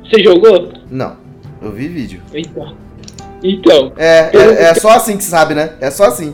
[0.03, 0.73] Você jogou?
[0.91, 1.15] Não,
[1.61, 2.21] eu vi vídeo.
[2.33, 2.75] Então.
[3.43, 5.71] Então, É, é, é só assim que se sabe, né?
[5.81, 6.33] É só assim.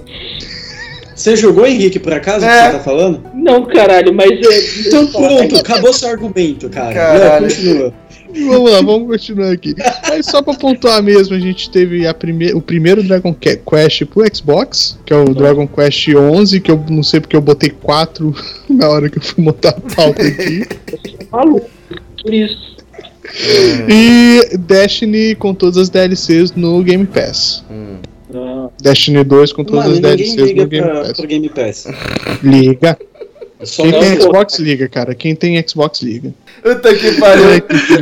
[1.15, 2.49] Você jogou, Henrique, por acaso, É.
[2.49, 3.21] que você tá falando?
[3.33, 4.87] não, caralho, mas é.
[4.87, 6.93] Então pronto, acabou seu argumento, cara.
[6.93, 7.41] Caralho.
[7.41, 7.93] Não, continua.
[8.31, 9.73] Vamos lá, vamos continuar aqui.
[10.07, 14.05] Mas só pra pontuar mesmo, a gente teve a prime o primeiro Dragon Que- Quest
[14.05, 17.71] pro Xbox, que é o Dragon Quest 11, que eu não sei porque eu botei
[17.71, 18.33] 4
[18.69, 20.63] na hora que eu fui montar a pauta aqui.
[21.31, 21.67] maluco.
[22.21, 22.68] Por isso.
[23.89, 27.63] E Destiny com todas as DLCs no Game Pass.
[28.33, 31.13] Ah, Destiny 2 com todas Mano, as DLCs no Game pra, Pass.
[31.13, 31.87] pro Game Pass.
[32.43, 32.97] Liga.
[33.63, 34.21] Só Quem tem.
[34.21, 35.13] Xbox liga, cara.
[35.15, 36.33] Quem tem Xbox liga.
[36.61, 37.45] Puta que pariu.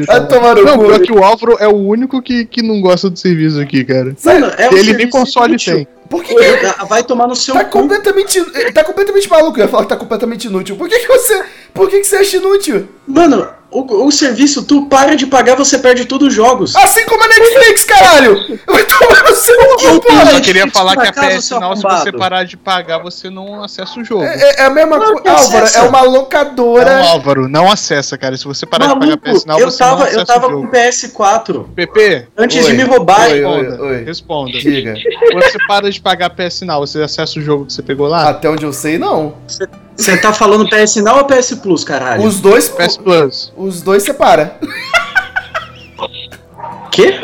[0.07, 0.85] Vai tomar no Não, cu.
[0.85, 4.15] pior que o Álvaro é o único que, que não gosta do serviço aqui, cara.
[4.23, 5.75] Mano, é um Ele nem console inútil.
[5.75, 5.87] tem.
[6.09, 7.81] Por que, que Vai tomar no seu tá cu.
[7.81, 8.41] completamente.
[8.71, 9.59] Tá completamente maluco?
[9.59, 10.77] Eu ia falar que tá completamente inútil.
[10.77, 11.43] Por que, que você.
[11.73, 12.87] Por que, que você acha inútil?
[13.05, 16.73] Mano, o, o serviço, tu para de pagar, você perde todos os jogos.
[16.77, 18.57] Assim como a Netflix, caralho!
[18.65, 20.31] Vai tomar no seu cu, Eu porra!
[20.31, 23.99] Eu queria falar que a PS Now, se você parar de pagar, você não acessa
[23.99, 24.23] o jogo.
[24.23, 25.29] É, é a mesma coisa.
[25.29, 25.79] Álvaro, acessa.
[25.79, 27.03] é uma Não, locadora.
[27.03, 28.37] Álvaro, não acessa, cara.
[28.37, 30.47] Se você parar de pagar Maluco, PS Now, eu você não tava, acessa eu tava
[30.47, 30.71] o com jogo.
[30.71, 33.29] PS4 PP, antes Oi, de me roubar.
[33.29, 34.03] oi, oi.
[34.03, 34.51] responda.
[34.51, 34.59] Responda.
[34.59, 34.95] Diga.
[35.33, 38.29] Você para de pagar PS Now, você acessa o jogo que você pegou lá?
[38.29, 39.35] Até onde eu sei, não.
[39.95, 42.23] Você tá falando PS Now ou PS Plus, caralho?
[42.23, 42.69] Os dois.
[42.69, 43.53] PS Plus.
[43.57, 44.57] Os dois separa.
[46.91, 47.19] Quê?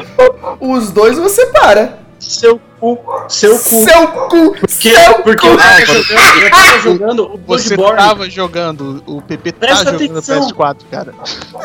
[0.59, 2.02] Os dois você para.
[2.33, 2.99] Seu cu.
[3.29, 3.83] Seu cu.
[3.83, 4.55] Seu cu!
[4.59, 5.53] Porque, seu porque cu!
[5.53, 7.97] eu tava jogando, eu tava jogando o Você Bloodborne.
[8.07, 10.47] tava jogando, o PP tá Presta jogando atenção.
[10.49, 11.13] PS4, cara.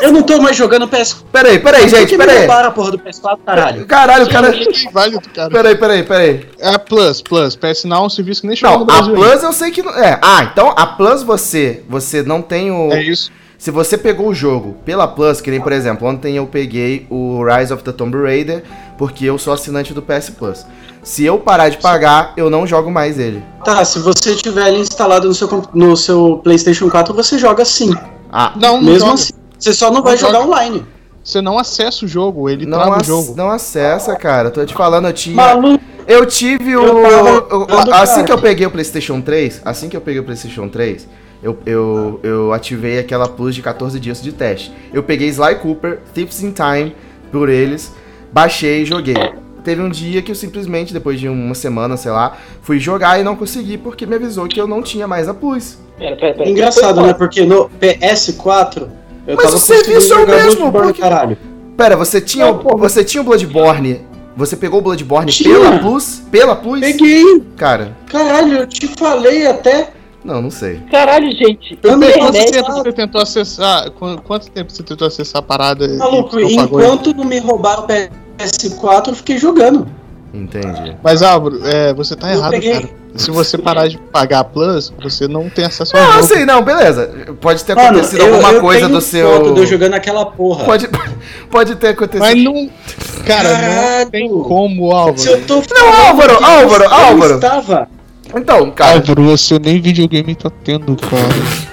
[0.01, 1.17] Eu não tô mais jogando PS4.
[1.33, 2.39] Peraí, peraí, gente, peraí.
[2.39, 3.87] roubaram a porra do PS4, caralho?
[3.87, 4.53] Caralho, cara.
[4.93, 5.51] Válido, cara.
[5.51, 6.47] Peraí, peraí, peraí.
[6.59, 7.57] É a Plus, Plus.
[7.57, 9.03] PS Now é um serviço que nem chegou Não, no a.
[9.03, 9.93] Plus eu sei que não.
[9.93, 10.19] É.
[10.23, 11.83] Ah, então a Plus você.
[11.89, 12.93] Você não tem o.
[12.93, 13.33] É isso.
[13.59, 17.43] Se você pegou o jogo pela Plus, que nem por exemplo, ontem eu peguei o
[17.45, 18.63] Rise of the Tomb Raider,
[18.99, 20.67] porque eu sou assinante do PS Plus.
[21.03, 23.43] Se eu parar de pagar, eu não jogo mais ele.
[23.65, 27.95] Tá, se você tiver ele instalado no seu, no seu PlayStation 4, você joga sim.
[28.31, 29.15] Ah, Não, não Mesmo joga.
[29.15, 29.33] assim.
[29.59, 30.45] Você só não vai Não jogar joga.
[30.47, 30.85] online.
[31.25, 33.35] Você não acessa o jogo, ele não, trava o jogo.
[33.37, 34.51] não acessa, cara.
[34.51, 35.37] Tô te falando, eu tinha.
[35.37, 35.83] Maluco.
[36.07, 36.83] Eu tive o.
[36.83, 37.03] Eu
[37.43, 38.25] tava o- jogando, assim cara.
[38.25, 41.07] que eu peguei o PlayStation 3, assim que eu peguei o PlayStation 3,
[41.43, 44.73] eu, eu, eu ativei aquela plus de 14 dias de teste.
[44.93, 46.95] Eu peguei Sly Cooper, Thieves in Time
[47.31, 47.93] por eles,
[48.33, 49.15] baixei e joguei.
[49.65, 53.25] Teve um dia que eu simplesmente, depois de uma semana, sei lá, fui jogar e
[53.25, 55.79] não consegui porque me avisou que eu não tinha mais a plus.
[55.99, 56.49] Pera, pera, pera.
[56.49, 57.13] Engraçado, né?
[57.13, 58.89] Porque no PS4
[59.27, 61.37] eu Mas tava o serviço é o jogar mesmo, porque- caralho.
[61.77, 64.01] Pera, você tinha, Não, o- você tinha o Bloodborne?
[64.37, 65.53] Você pegou o Bloodborne Tinha.
[65.59, 66.23] pela plus?
[66.31, 66.81] Pela plus?
[66.81, 67.43] Peguei.
[67.57, 69.91] Cara, Caralho, eu te falei até.
[70.25, 70.81] Não, não sei.
[70.91, 71.79] Caralho, gente.
[71.83, 73.91] Não tenho quanto tempo você tentou acessar?
[73.93, 75.87] qu- Quanto tempo você tentou acessar a parada?
[75.89, 79.87] Maluco, não enquanto não me roubaram o PS4, eu fiquei jogando.
[80.35, 80.95] Entendi.
[81.03, 82.73] Mas Álvaro, é, você tá Eu errado, peguei.
[82.73, 82.89] cara.
[83.15, 86.27] Se você parar de pagar a Plus, você não tem acesso ao Não, eu jogo.
[86.35, 87.11] sei, não, beleza.
[87.41, 89.27] Pode ter Mano, acontecido eu, alguma eu coisa tenho do seu.
[89.33, 90.65] foto de eu jogando aquela porra.
[90.67, 90.89] Pode,
[91.51, 92.21] pode ter acontecido.
[92.21, 92.71] Mas não.
[93.27, 95.19] Cara, não tem como, Álvaro.
[95.19, 97.35] Se eu tô Não, Álvaro, que Álvaro, eu Álvaro.
[97.37, 97.89] estava.
[98.35, 98.97] Então, cara.
[98.97, 101.69] Álvaro, você nem videogame tá tendo, cara.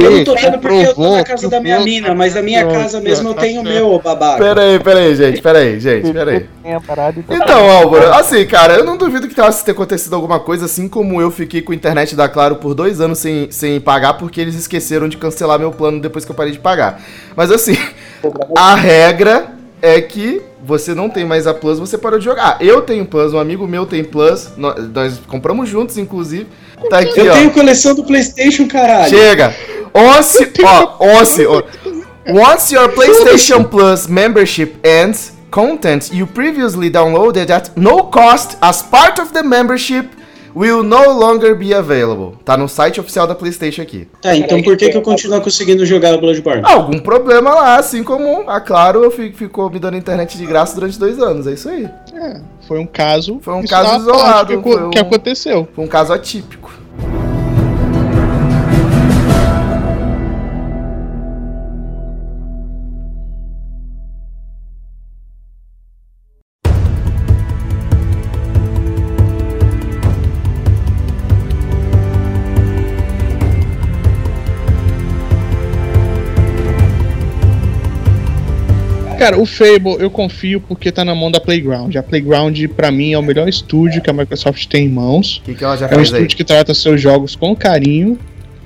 [0.00, 2.66] Eu não tô tendo porque eu tô na casa da minha mina, mas a minha
[2.66, 4.42] casa mesmo eu tenho o meu, ô babaca.
[4.42, 6.40] Pera aí, pera aí, gente, pera aí, gente, pera aí.
[6.40, 10.88] Tá Então, Álvaro, assim, cara, eu não duvido que tenha ter acontecido alguma coisa, assim
[10.88, 14.40] como eu fiquei com a internet da Claro por dois anos sem, sem pagar, porque
[14.40, 17.02] eles esqueceram de cancelar meu plano depois que eu parei de pagar.
[17.36, 17.76] Mas assim,
[18.56, 22.58] a regra é que você não tem mais a Plus, você parou de jogar.
[22.60, 26.46] Eu tenho Plus, um amigo meu tem Plus, nó- nós, compramos juntos, inclusive.
[26.88, 27.34] Tá aqui, Eu ó.
[27.34, 29.08] tenho coleção do Playstation, caralho.
[29.10, 29.54] Chega!
[29.94, 31.62] Once, ó, once, ó.
[32.28, 39.20] Once your PlayStation Plus membership ends, content you previously downloaded at no cost as part
[39.20, 40.06] of the membership
[40.54, 42.36] will no longer be available.
[42.44, 44.08] Tá no site oficial da PlayStation aqui.
[44.20, 46.62] Tá, então por que, que eu continuo conseguindo jogar o Bloodborne?
[46.64, 50.98] Algum problema lá, assim como a Claro fi- ficou me dando internet de graça durante
[50.98, 51.88] dois anos, é isso aí.
[52.14, 53.38] É, foi um caso.
[53.42, 55.68] Foi um caso isolado, Que, um- que aconteceu.
[55.74, 56.59] Foi um caso atípico.
[79.20, 81.94] Cara, o Fable eu confio porque tá na mão da Playground.
[81.94, 85.36] A Playground, pra mim, é o melhor estúdio que a Microsoft tem em mãos.
[85.36, 86.20] O que, que ela já É um fez aí?
[86.20, 88.18] estúdio que trata seus jogos com carinho,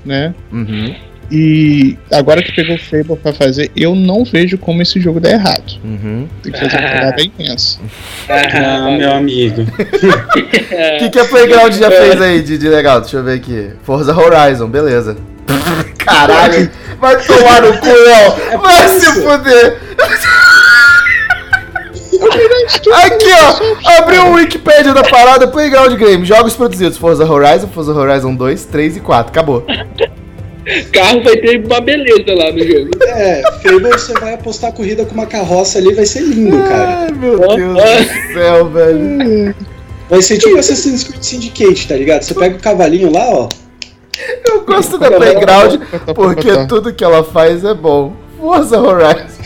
[0.06, 0.32] né?
[0.52, 0.94] Uhum.
[1.32, 5.30] E agora que pegou o Fable pra fazer, eu não vejo como esse jogo dá
[5.32, 5.80] errado.
[5.82, 6.28] Uhum.
[6.42, 7.80] Tem que fazer uma parada imensa.
[8.28, 9.62] Ah, meu amigo.
[9.62, 13.00] O que, que a Playground já fez aí de, de legal?
[13.00, 13.70] Deixa eu ver aqui.
[13.82, 15.16] Forza Horizon, beleza.
[15.98, 16.70] Caralho,
[17.04, 18.60] vai tomar no cu, Léo.
[18.60, 19.78] Vai se fuder.
[22.92, 23.98] Aqui, ó.
[23.98, 26.24] Abriu o Wikipedia da parada Playground Game.
[26.24, 29.30] Jogos produzidos: Forza Horizon, Forza Horizon 2, 3 e 4.
[29.30, 29.66] Acabou.
[30.92, 32.90] Carro vai ter uma beleza lá no jogo.
[33.06, 37.00] É, Fable você vai apostar corrida com uma carroça ali, vai ser lindo, cara.
[37.00, 39.54] Ai, meu Deus do céu, velho.
[40.08, 42.22] Vai ser tipo Assassin's Creed Syndicate, tá ligado?
[42.22, 43.48] Você pega o cavalinho lá, ó.
[44.48, 45.80] Eu gosto da Playground
[46.14, 48.14] porque tudo que ela faz é bom.
[48.38, 49.44] Forza Horizon.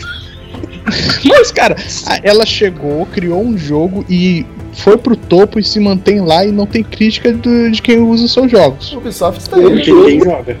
[1.25, 1.75] Mas, cara,
[2.23, 6.65] ela chegou, criou um jogo e foi pro topo e se mantém lá e não
[6.65, 8.91] tem crítica do- de quem usa seus jogos.
[8.93, 9.63] Ubisoft está aí.
[9.63, 10.57] Porque ninguém joga.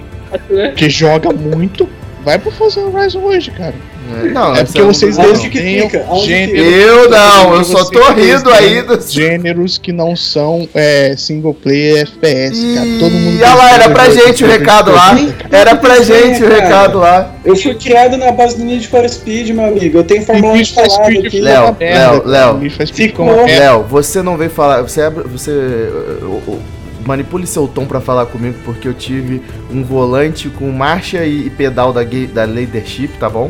[0.49, 0.67] né?
[0.69, 1.87] Porque joga muito.
[2.23, 3.73] Vai pro Forza Horizon hoje, cara.
[4.33, 5.35] Não, é porque vocês não.
[6.23, 6.73] Gêneros.
[6.73, 8.49] Eu não, eu só tô rindo
[8.85, 9.11] dos.
[9.11, 12.87] Gêneros que não são é, single player FPS, cara.
[12.99, 13.39] Todo mundo.
[13.39, 15.17] E olha lá, era pra desenha gente o recado lá.
[15.51, 17.33] Era pra gente o recado lá.
[17.43, 19.97] Eu fui criado na base do Need for Speed, meu amigo.
[19.99, 21.41] Eu tenho E Fórmula 1 Need for instalado Speed aqui.
[21.41, 22.23] Léo, Léo.
[22.25, 22.59] Léo.
[23.45, 24.81] Léo, você não veio falar.
[24.81, 25.23] Você abre.
[25.27, 25.51] Você.
[25.51, 26.59] uh, uh, uh,
[27.05, 29.41] Manipule seu tom pra falar comigo, porque eu tive
[29.71, 33.49] um volante com marcha e e pedal da, da Leadership, tá bom?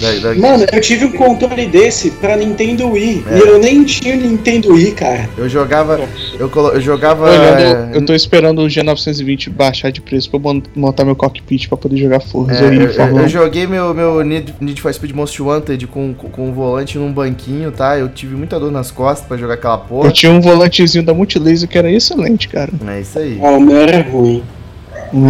[0.00, 3.24] Da, da- Mano, eu tive um controle desse pra Nintendo Wii.
[3.30, 3.38] É.
[3.38, 5.28] E eu nem tinha o Nintendo Wii, cara.
[5.38, 6.00] eu jogava.
[6.38, 7.24] Eu, colo- eu jogava.
[7.30, 11.66] Olhando, eu tô esperando o G920 baixar de preço pra eu mon- montar meu cockpit
[11.68, 13.28] pra poder jogar Forza É, e eu, eu 1.
[13.28, 17.70] joguei meu, meu Need, Need for Speed Most Wanted com, com, o volante num banquinho,
[17.72, 17.96] tá?
[17.98, 20.08] Eu tive muita dor nas costas pra jogar aquela porra.
[20.08, 22.70] Eu tinha um volantezinho da Multilaser que era excelente, cara.
[22.86, 23.38] É isso aí.
[23.40, 24.42] Ó, o meu era ruim.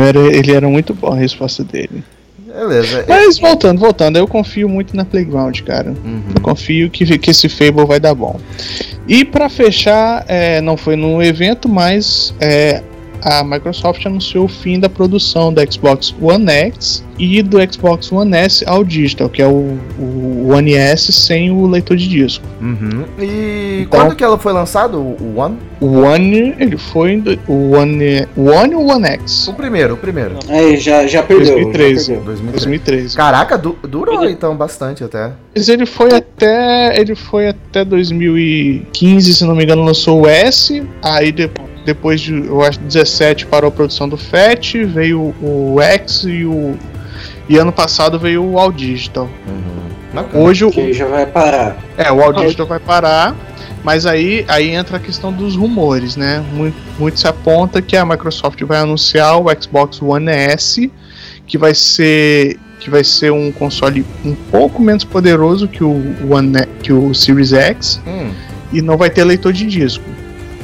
[0.09, 2.03] Era, ele era muito bom a resposta dele.
[2.57, 3.05] Beleza.
[3.07, 5.91] Mas voltando, voltando, eu confio muito na Playground, cara.
[5.91, 6.23] Uhum.
[6.35, 8.41] Eu confio que, que esse Fable vai dar bom.
[9.07, 12.83] E pra fechar, é, não foi no evento, mas é,
[13.23, 18.37] a Microsoft anunciou o fim da produção do Xbox One X e do Xbox One
[18.37, 22.45] S ao digital, que é o, o One S sem o leitor de disco.
[22.61, 23.05] Uhum.
[23.19, 25.57] E Então- quando que ela foi lançado, o One?
[25.81, 29.49] O One, ele foi em do- o One, o One ou o One X?
[29.49, 30.39] O primeiro, o primeiro.
[30.49, 31.55] Aí, já, já perdeu.
[31.55, 32.01] 2013.
[32.01, 32.25] Já perdeu.
[32.25, 32.53] 2003.
[32.65, 33.17] 2013.
[33.17, 35.33] Caraca, du- durou então bastante até.
[35.55, 36.99] Mas ele foi até.
[37.01, 40.83] Ele foi até 2015, se não me engano, lançou o S.
[41.03, 41.51] Aí de-
[41.87, 46.77] depois de, eu acho, 17 parou a produção do FAT, veio o X e o.
[47.49, 49.31] E ano passado veio o All Digital.
[49.47, 49.87] Uhum.
[50.13, 50.45] Bacana.
[50.45, 50.71] Hoje o.
[50.71, 51.77] Que já vai parar.
[51.97, 53.35] É, o All Digital vai parar.
[53.85, 56.45] Mas aí, aí entra a questão dos rumores, né?
[56.53, 60.91] Muito, muito se aponta que a Microsoft vai anunciar o Xbox One S,
[61.47, 66.67] que vai ser que vai ser um console um pouco menos poderoso que o One,
[66.83, 68.31] que o Series X Hum.
[68.73, 70.05] e não vai ter leitor de disco.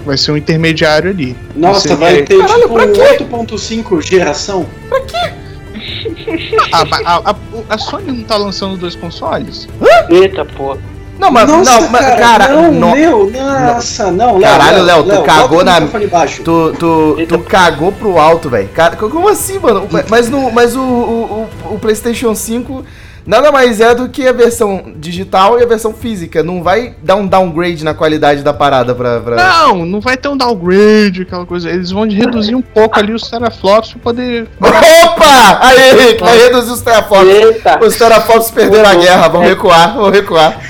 [0.04, 1.36] Vai ser um intermediário ali.
[1.54, 3.00] Nossa, Você vai vê- ter Caralho, tipo pra um quê?
[3.20, 4.66] 8.5 geração?
[6.72, 7.34] A, a, a,
[7.70, 9.68] a Sony não tá lançando dois consoles?
[10.08, 10.76] Eita, pô.
[11.18, 15.22] Não, mas Nossa, não, mas, cara, cara, não, no- nossa, não, Léo, Caralho, Léo, tu
[15.22, 15.80] cagou na-.
[16.44, 17.38] Tu, tu, Eita.
[17.38, 18.68] tu cagou pro alto, velho.
[18.70, 19.86] Cara, Como assim, mano?
[20.08, 22.84] Mas, no, mas o, o, o- o PlayStation 5
[23.26, 26.42] nada mais é do que a versão digital e a versão física.
[26.42, 29.20] Não vai dar um downgrade na qualidade da parada pra.
[29.20, 29.36] pra...
[29.36, 31.70] Não, não vai ter um downgrade, aquela coisa.
[31.70, 34.48] Eles vão reduzir um pouco ali os teraflops pra poder.
[34.60, 35.58] Opa!
[35.60, 37.28] Aí, Henrique, vai reduzir os teraflops.
[37.28, 37.84] Eita.
[37.84, 40.60] Os teraflops perderam a guerra, vão recuar, vão recuar.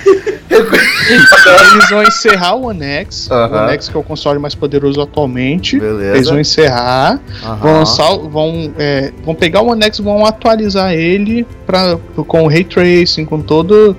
[0.53, 0.77] Recu-
[1.11, 3.57] Eles vão encerrar o One X, Aham.
[3.57, 5.77] o One X que é o console mais poderoso atualmente.
[5.77, 6.31] Eles Beleza.
[6.31, 7.57] vão encerrar, Aham.
[7.57, 11.97] vão lançar, vão, é, vão pegar o One X, vão atualizar ele pra,
[12.27, 13.97] com o ray tracing, com todo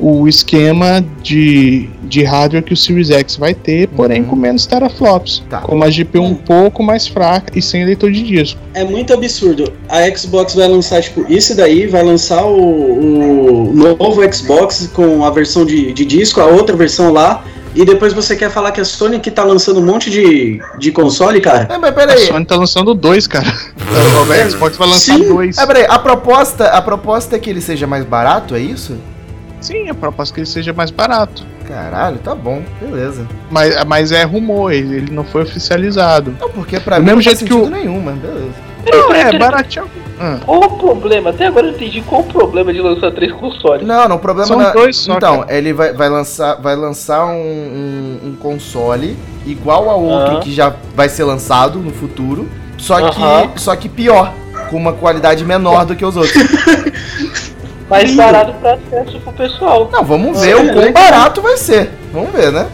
[0.00, 4.28] o esquema de, de hardware que o Series X vai ter, porém Uhum.
[4.28, 5.58] com menos teraflops, Tá.
[5.60, 8.60] com uma GPU um pouco mais fraca e sem leitor de disco.
[8.74, 9.72] É muito absurdo.
[9.88, 15.30] A Xbox vai lançar, tipo, isso daí, vai lançar o, o novo Xbox com a
[15.30, 17.44] versão de, de disco, a outra versão lá,
[17.74, 20.90] e depois você quer falar que a Sony que tá lançando um monte de, de
[20.90, 21.68] console, cara?
[21.72, 22.26] É, mas A peraí.
[22.26, 23.46] Sony tá lançando dois, cara.
[23.88, 25.28] O Xbox vai lançar Sim.
[25.28, 25.58] dois.
[25.58, 28.96] É, peraí, a proposta, a proposta é que ele seja mais barato, é isso?
[29.60, 31.44] Sim, a proposta é que ele seja mais barato.
[31.66, 33.26] Caralho, tá bom, beleza.
[33.50, 36.34] Mas, mas é rumor, ele, ele não foi oficializado.
[36.40, 38.68] Não, porque pra Do mim mesmo não faz jeito que sentido o- nenhum, mas beleza.
[38.90, 39.84] Não, é baratinho.
[40.20, 41.30] Ah, Qual o problema?
[41.30, 43.86] Até agora eu não entendi qual o problema de lançar três consoles.
[43.86, 45.54] Não, não, o problema São não é- dois só, Então, cara.
[45.56, 50.40] ele vai, vai lançar, vai lançar um, um- um console igual a outro Aham.
[50.40, 52.48] que já vai ser lançado no futuro,
[52.78, 53.48] só Aham.
[53.48, 54.32] que, só que pior.
[54.70, 56.34] com uma qualidade menor do que os outros.
[57.88, 58.16] Mais Lindo.
[58.22, 59.88] barato pra acesso pro pessoal.
[59.92, 61.90] Não, vamos ver é, o quão barato vai ser.
[62.12, 62.66] Vamos ver, né?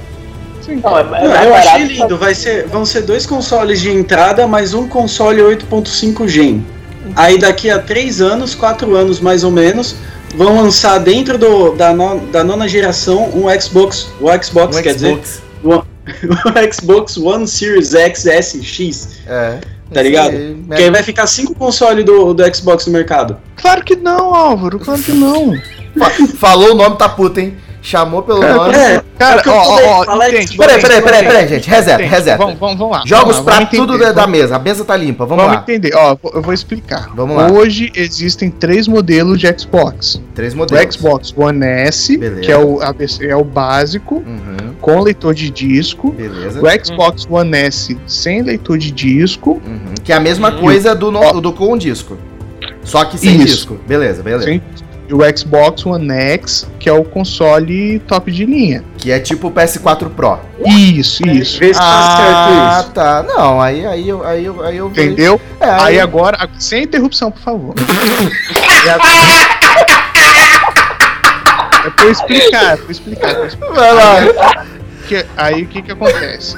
[0.82, 2.16] Não, é, é Não, eu barato achei lindo.
[2.16, 6.66] Vai ser, vão ser dois consoles de entrada, mais um console 8.5 Gen.
[7.14, 9.94] Aí daqui a três anos, quatro anos mais ou menos,
[10.34, 14.94] vão lançar dentro do, da, no- da nona geração um Xbox, o Xbox, Um quer
[14.94, 15.42] dizer, Xbox.
[16.24, 19.58] o Xbox One Series X, S, X, É.
[19.92, 20.30] tá Esse ligado?
[20.36, 23.36] aí, Que aí vai ficar cinco consoles do, do Xbox no mercado.
[23.56, 25.54] Claro que não, Álvaro, claro que não.
[25.98, 27.54] Fa- Falou o nome, tá puta, hein?
[27.80, 28.74] Chamou pelo nome.
[28.74, 31.68] É, Cara, é que eu ó, ó, entende, Peraí, peraí, peraí, peraí, gente.
[31.68, 32.08] Reseta, entende.
[32.08, 32.38] reseta.
[32.38, 33.02] Vamos, vamos, vamos lá.
[33.04, 34.56] Jogos vamos lá, pra vamos tudo entender, da, vamos- mesa.
[34.56, 35.26] A mesa tá limpa.
[35.26, 35.62] Vamos, Vamos lá.
[35.62, 37.10] entender, ó, eu vou explicar.
[37.14, 37.52] Vamos lá.
[37.52, 40.18] Hoje existem três modelos de Xbox.
[40.34, 40.94] Três O modelos.
[40.94, 42.40] Xbox One S, Beleza.
[42.40, 46.10] que é o, é o básico, Uhum, com leitor de disco.
[46.12, 46.60] beleza.
[46.60, 49.62] O Xbox One S sem leitor de disco.
[49.66, 49.94] Uhum.
[50.04, 52.18] Que é a mesma coisa do, no- do com disco.
[52.82, 53.46] Só que sem Isso.
[53.46, 53.78] disco.
[53.86, 54.44] Beleza, beleza.
[54.44, 54.60] sem-
[55.08, 58.82] e o Xbox One X, que é o console top de linha.
[58.98, 60.38] Que é tipo o PS4 Pro.
[60.66, 61.58] Isso, isso.
[61.58, 62.92] Vê se tá Ah, certo isso.
[62.92, 63.22] tá.
[63.22, 65.40] Não, aí, aí, eu- aí, eu- aí eu Entendeu?
[65.60, 67.74] É, Aí aí, agora, a- sem interrupção, por favor.
[71.86, 73.28] é pra eu explicar, é pra eu explicar.
[73.30, 73.74] é pra eu explicar.
[73.74, 74.66] Vai lá.
[75.08, 76.56] Que- aí o que que acontece?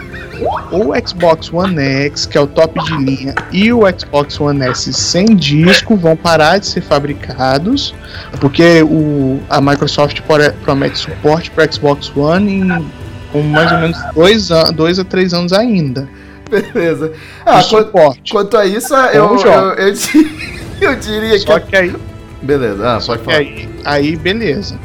[0.71, 4.93] O Xbox One X, que é o top de linha, e o Xbox One S
[4.93, 7.95] sem disco vão parar de ser fabricados,
[8.41, 10.21] porque o, a Microsoft
[10.63, 12.87] promete suporte para Xbox One em,
[13.33, 16.07] com mais ou menos dois, an- dois a três anos ainda.
[16.51, 17.13] Beleza.
[17.45, 17.93] Ah, quanto,
[18.31, 20.31] quanto a isso, eu, eu, eu, di-
[20.81, 21.67] eu diria Só que.
[21.71, 21.97] que aí
[22.43, 23.37] Beleza, ah, pode E falar.
[23.39, 24.79] aí, aí, beleza.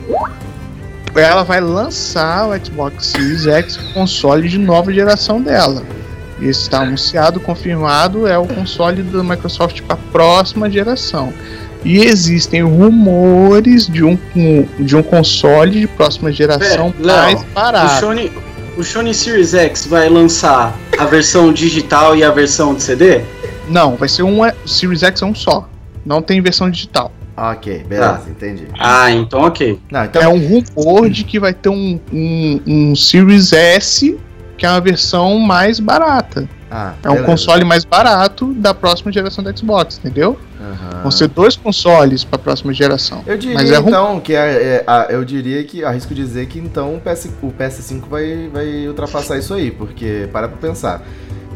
[1.15, 5.83] Ela vai lançar o Xbox Series X console de nova geração dela.
[6.39, 11.31] Isso está anunciado, confirmado, é o console da Microsoft para a próxima geração.
[11.83, 14.17] E existem rumores de um,
[14.79, 17.99] de um console de próxima geração Pera, mais O barato.
[17.99, 18.31] Sony,
[18.77, 23.21] o Sony Series X vai lançar a versão digital e a versão de CD?
[23.67, 25.67] Não, vai ser um o Series X é um só.
[26.05, 27.11] Não tem versão digital.
[27.51, 28.67] Ok, beleza, entendi.
[28.79, 29.79] Ah, então ok.
[29.91, 30.21] Não, então.
[30.21, 30.37] É um
[30.75, 34.19] rumor de que vai ter um, um, um Series S,
[34.57, 36.47] que é uma versão mais barata.
[36.69, 37.25] Ah, É um beleza.
[37.31, 40.39] console mais barato da próxima geração da Xbox, entendeu?
[40.59, 41.01] Aham.
[41.01, 43.23] Vão ser dois consoles para a próxima geração.
[43.25, 46.45] Eu diria Mas é rum- então que é, é, a- eu diria que arrisco dizer
[46.45, 51.01] que então o, PS, o PS5 vai, vai ultrapassar isso aí, porque para pra pensar.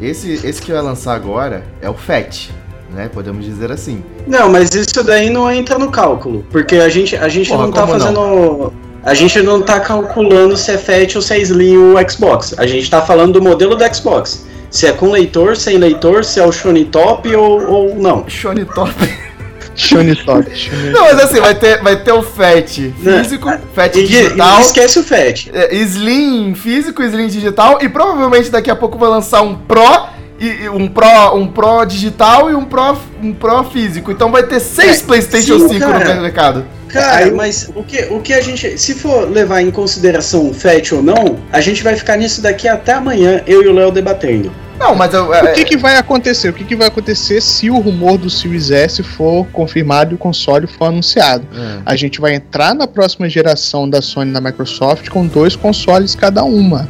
[0.02, 2.50] Esse, esse que vai lançar agora é o FAT,
[2.90, 3.08] né?
[3.12, 4.02] Podemos dizer assim.
[4.26, 6.44] Não, mas isso daí não entra no cálculo.
[6.50, 8.00] Porque a gente, a gente Porra, não tá como não?
[8.00, 8.72] fazendo.
[9.04, 12.54] A gente não tá calculando se é Fat ou se é Slim o Xbox.
[12.58, 14.44] A gente tá falando do modelo do Xbox.
[14.68, 18.28] Se é com leitor, sem leitor, se é o Sony Top ou, ou não.
[18.28, 18.92] Shone Top.
[19.76, 20.44] Shone Top.
[20.56, 24.60] Shone- Não, mas assim, vai ter, vai ter o FAT físico, FAT E, e digital,
[24.60, 25.50] esquece o Fat.
[25.52, 30.15] é, Slim físico, Slim digital, e provavelmente daqui a pouco vai lançar um Pro.
[30.38, 34.10] E, e um Pro, um Pro digital e um Pro, um Pro físico.
[34.10, 36.14] Então vai ter seis É, PlayStation sim, 5 cara.
[36.14, 36.64] no mercado.
[36.88, 38.78] Cara, mas o que, o que a gente.
[38.78, 42.68] Se for levar em consideração o Fat ou não, a gente vai ficar nisso daqui
[42.68, 44.50] até amanhã, eu e o Léo debatendo.
[44.78, 45.28] Não, mas eu.
[45.28, 46.48] O é, que, que vai acontecer?
[46.50, 50.18] O que, que vai acontecer se o rumor do Series S for confirmado e o
[50.18, 51.46] console for anunciado?
[51.54, 51.78] é.
[51.84, 56.14] A gente vai entrar na próxima geração da Sony e da Microsoft com dois consoles
[56.14, 56.88] cada uma.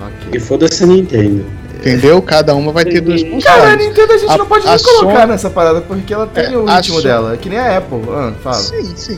[0.00, 0.40] E Ok.
[0.40, 1.44] foda-se a Nintendo.
[1.84, 2.22] Entendeu?
[2.22, 3.76] Cada uma vai ter dois Cara, a.
[3.76, 6.56] Nintendo a gente A- não pode nem colocar Sony- nessa parada, porque ela tem É,
[6.56, 7.34] o ritmo Sony- dela.
[7.34, 8.00] É que nem a Apple.
[8.10, 8.56] Ah, fala.
[8.56, 9.16] Sim, sim.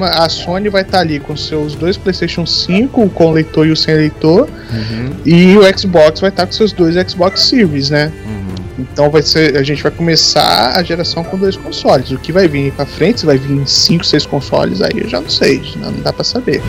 [0.00, 3.76] A Sony vai estar ali com seus dois PlayStation 5, o com leitor e o
[3.76, 8.12] sem leitor, Uhum, e o Xbox vai estar com seus dois Xbox Series, né?
[8.26, 8.46] uhum.
[8.78, 12.10] Então vai ser, a gente vai começar a geração com dois consoles.
[12.10, 15.18] O que vai vir pra frente, se vai vir 5, 6 consoles, aí eu já
[15.18, 16.60] não sei, não, não dá pra saber.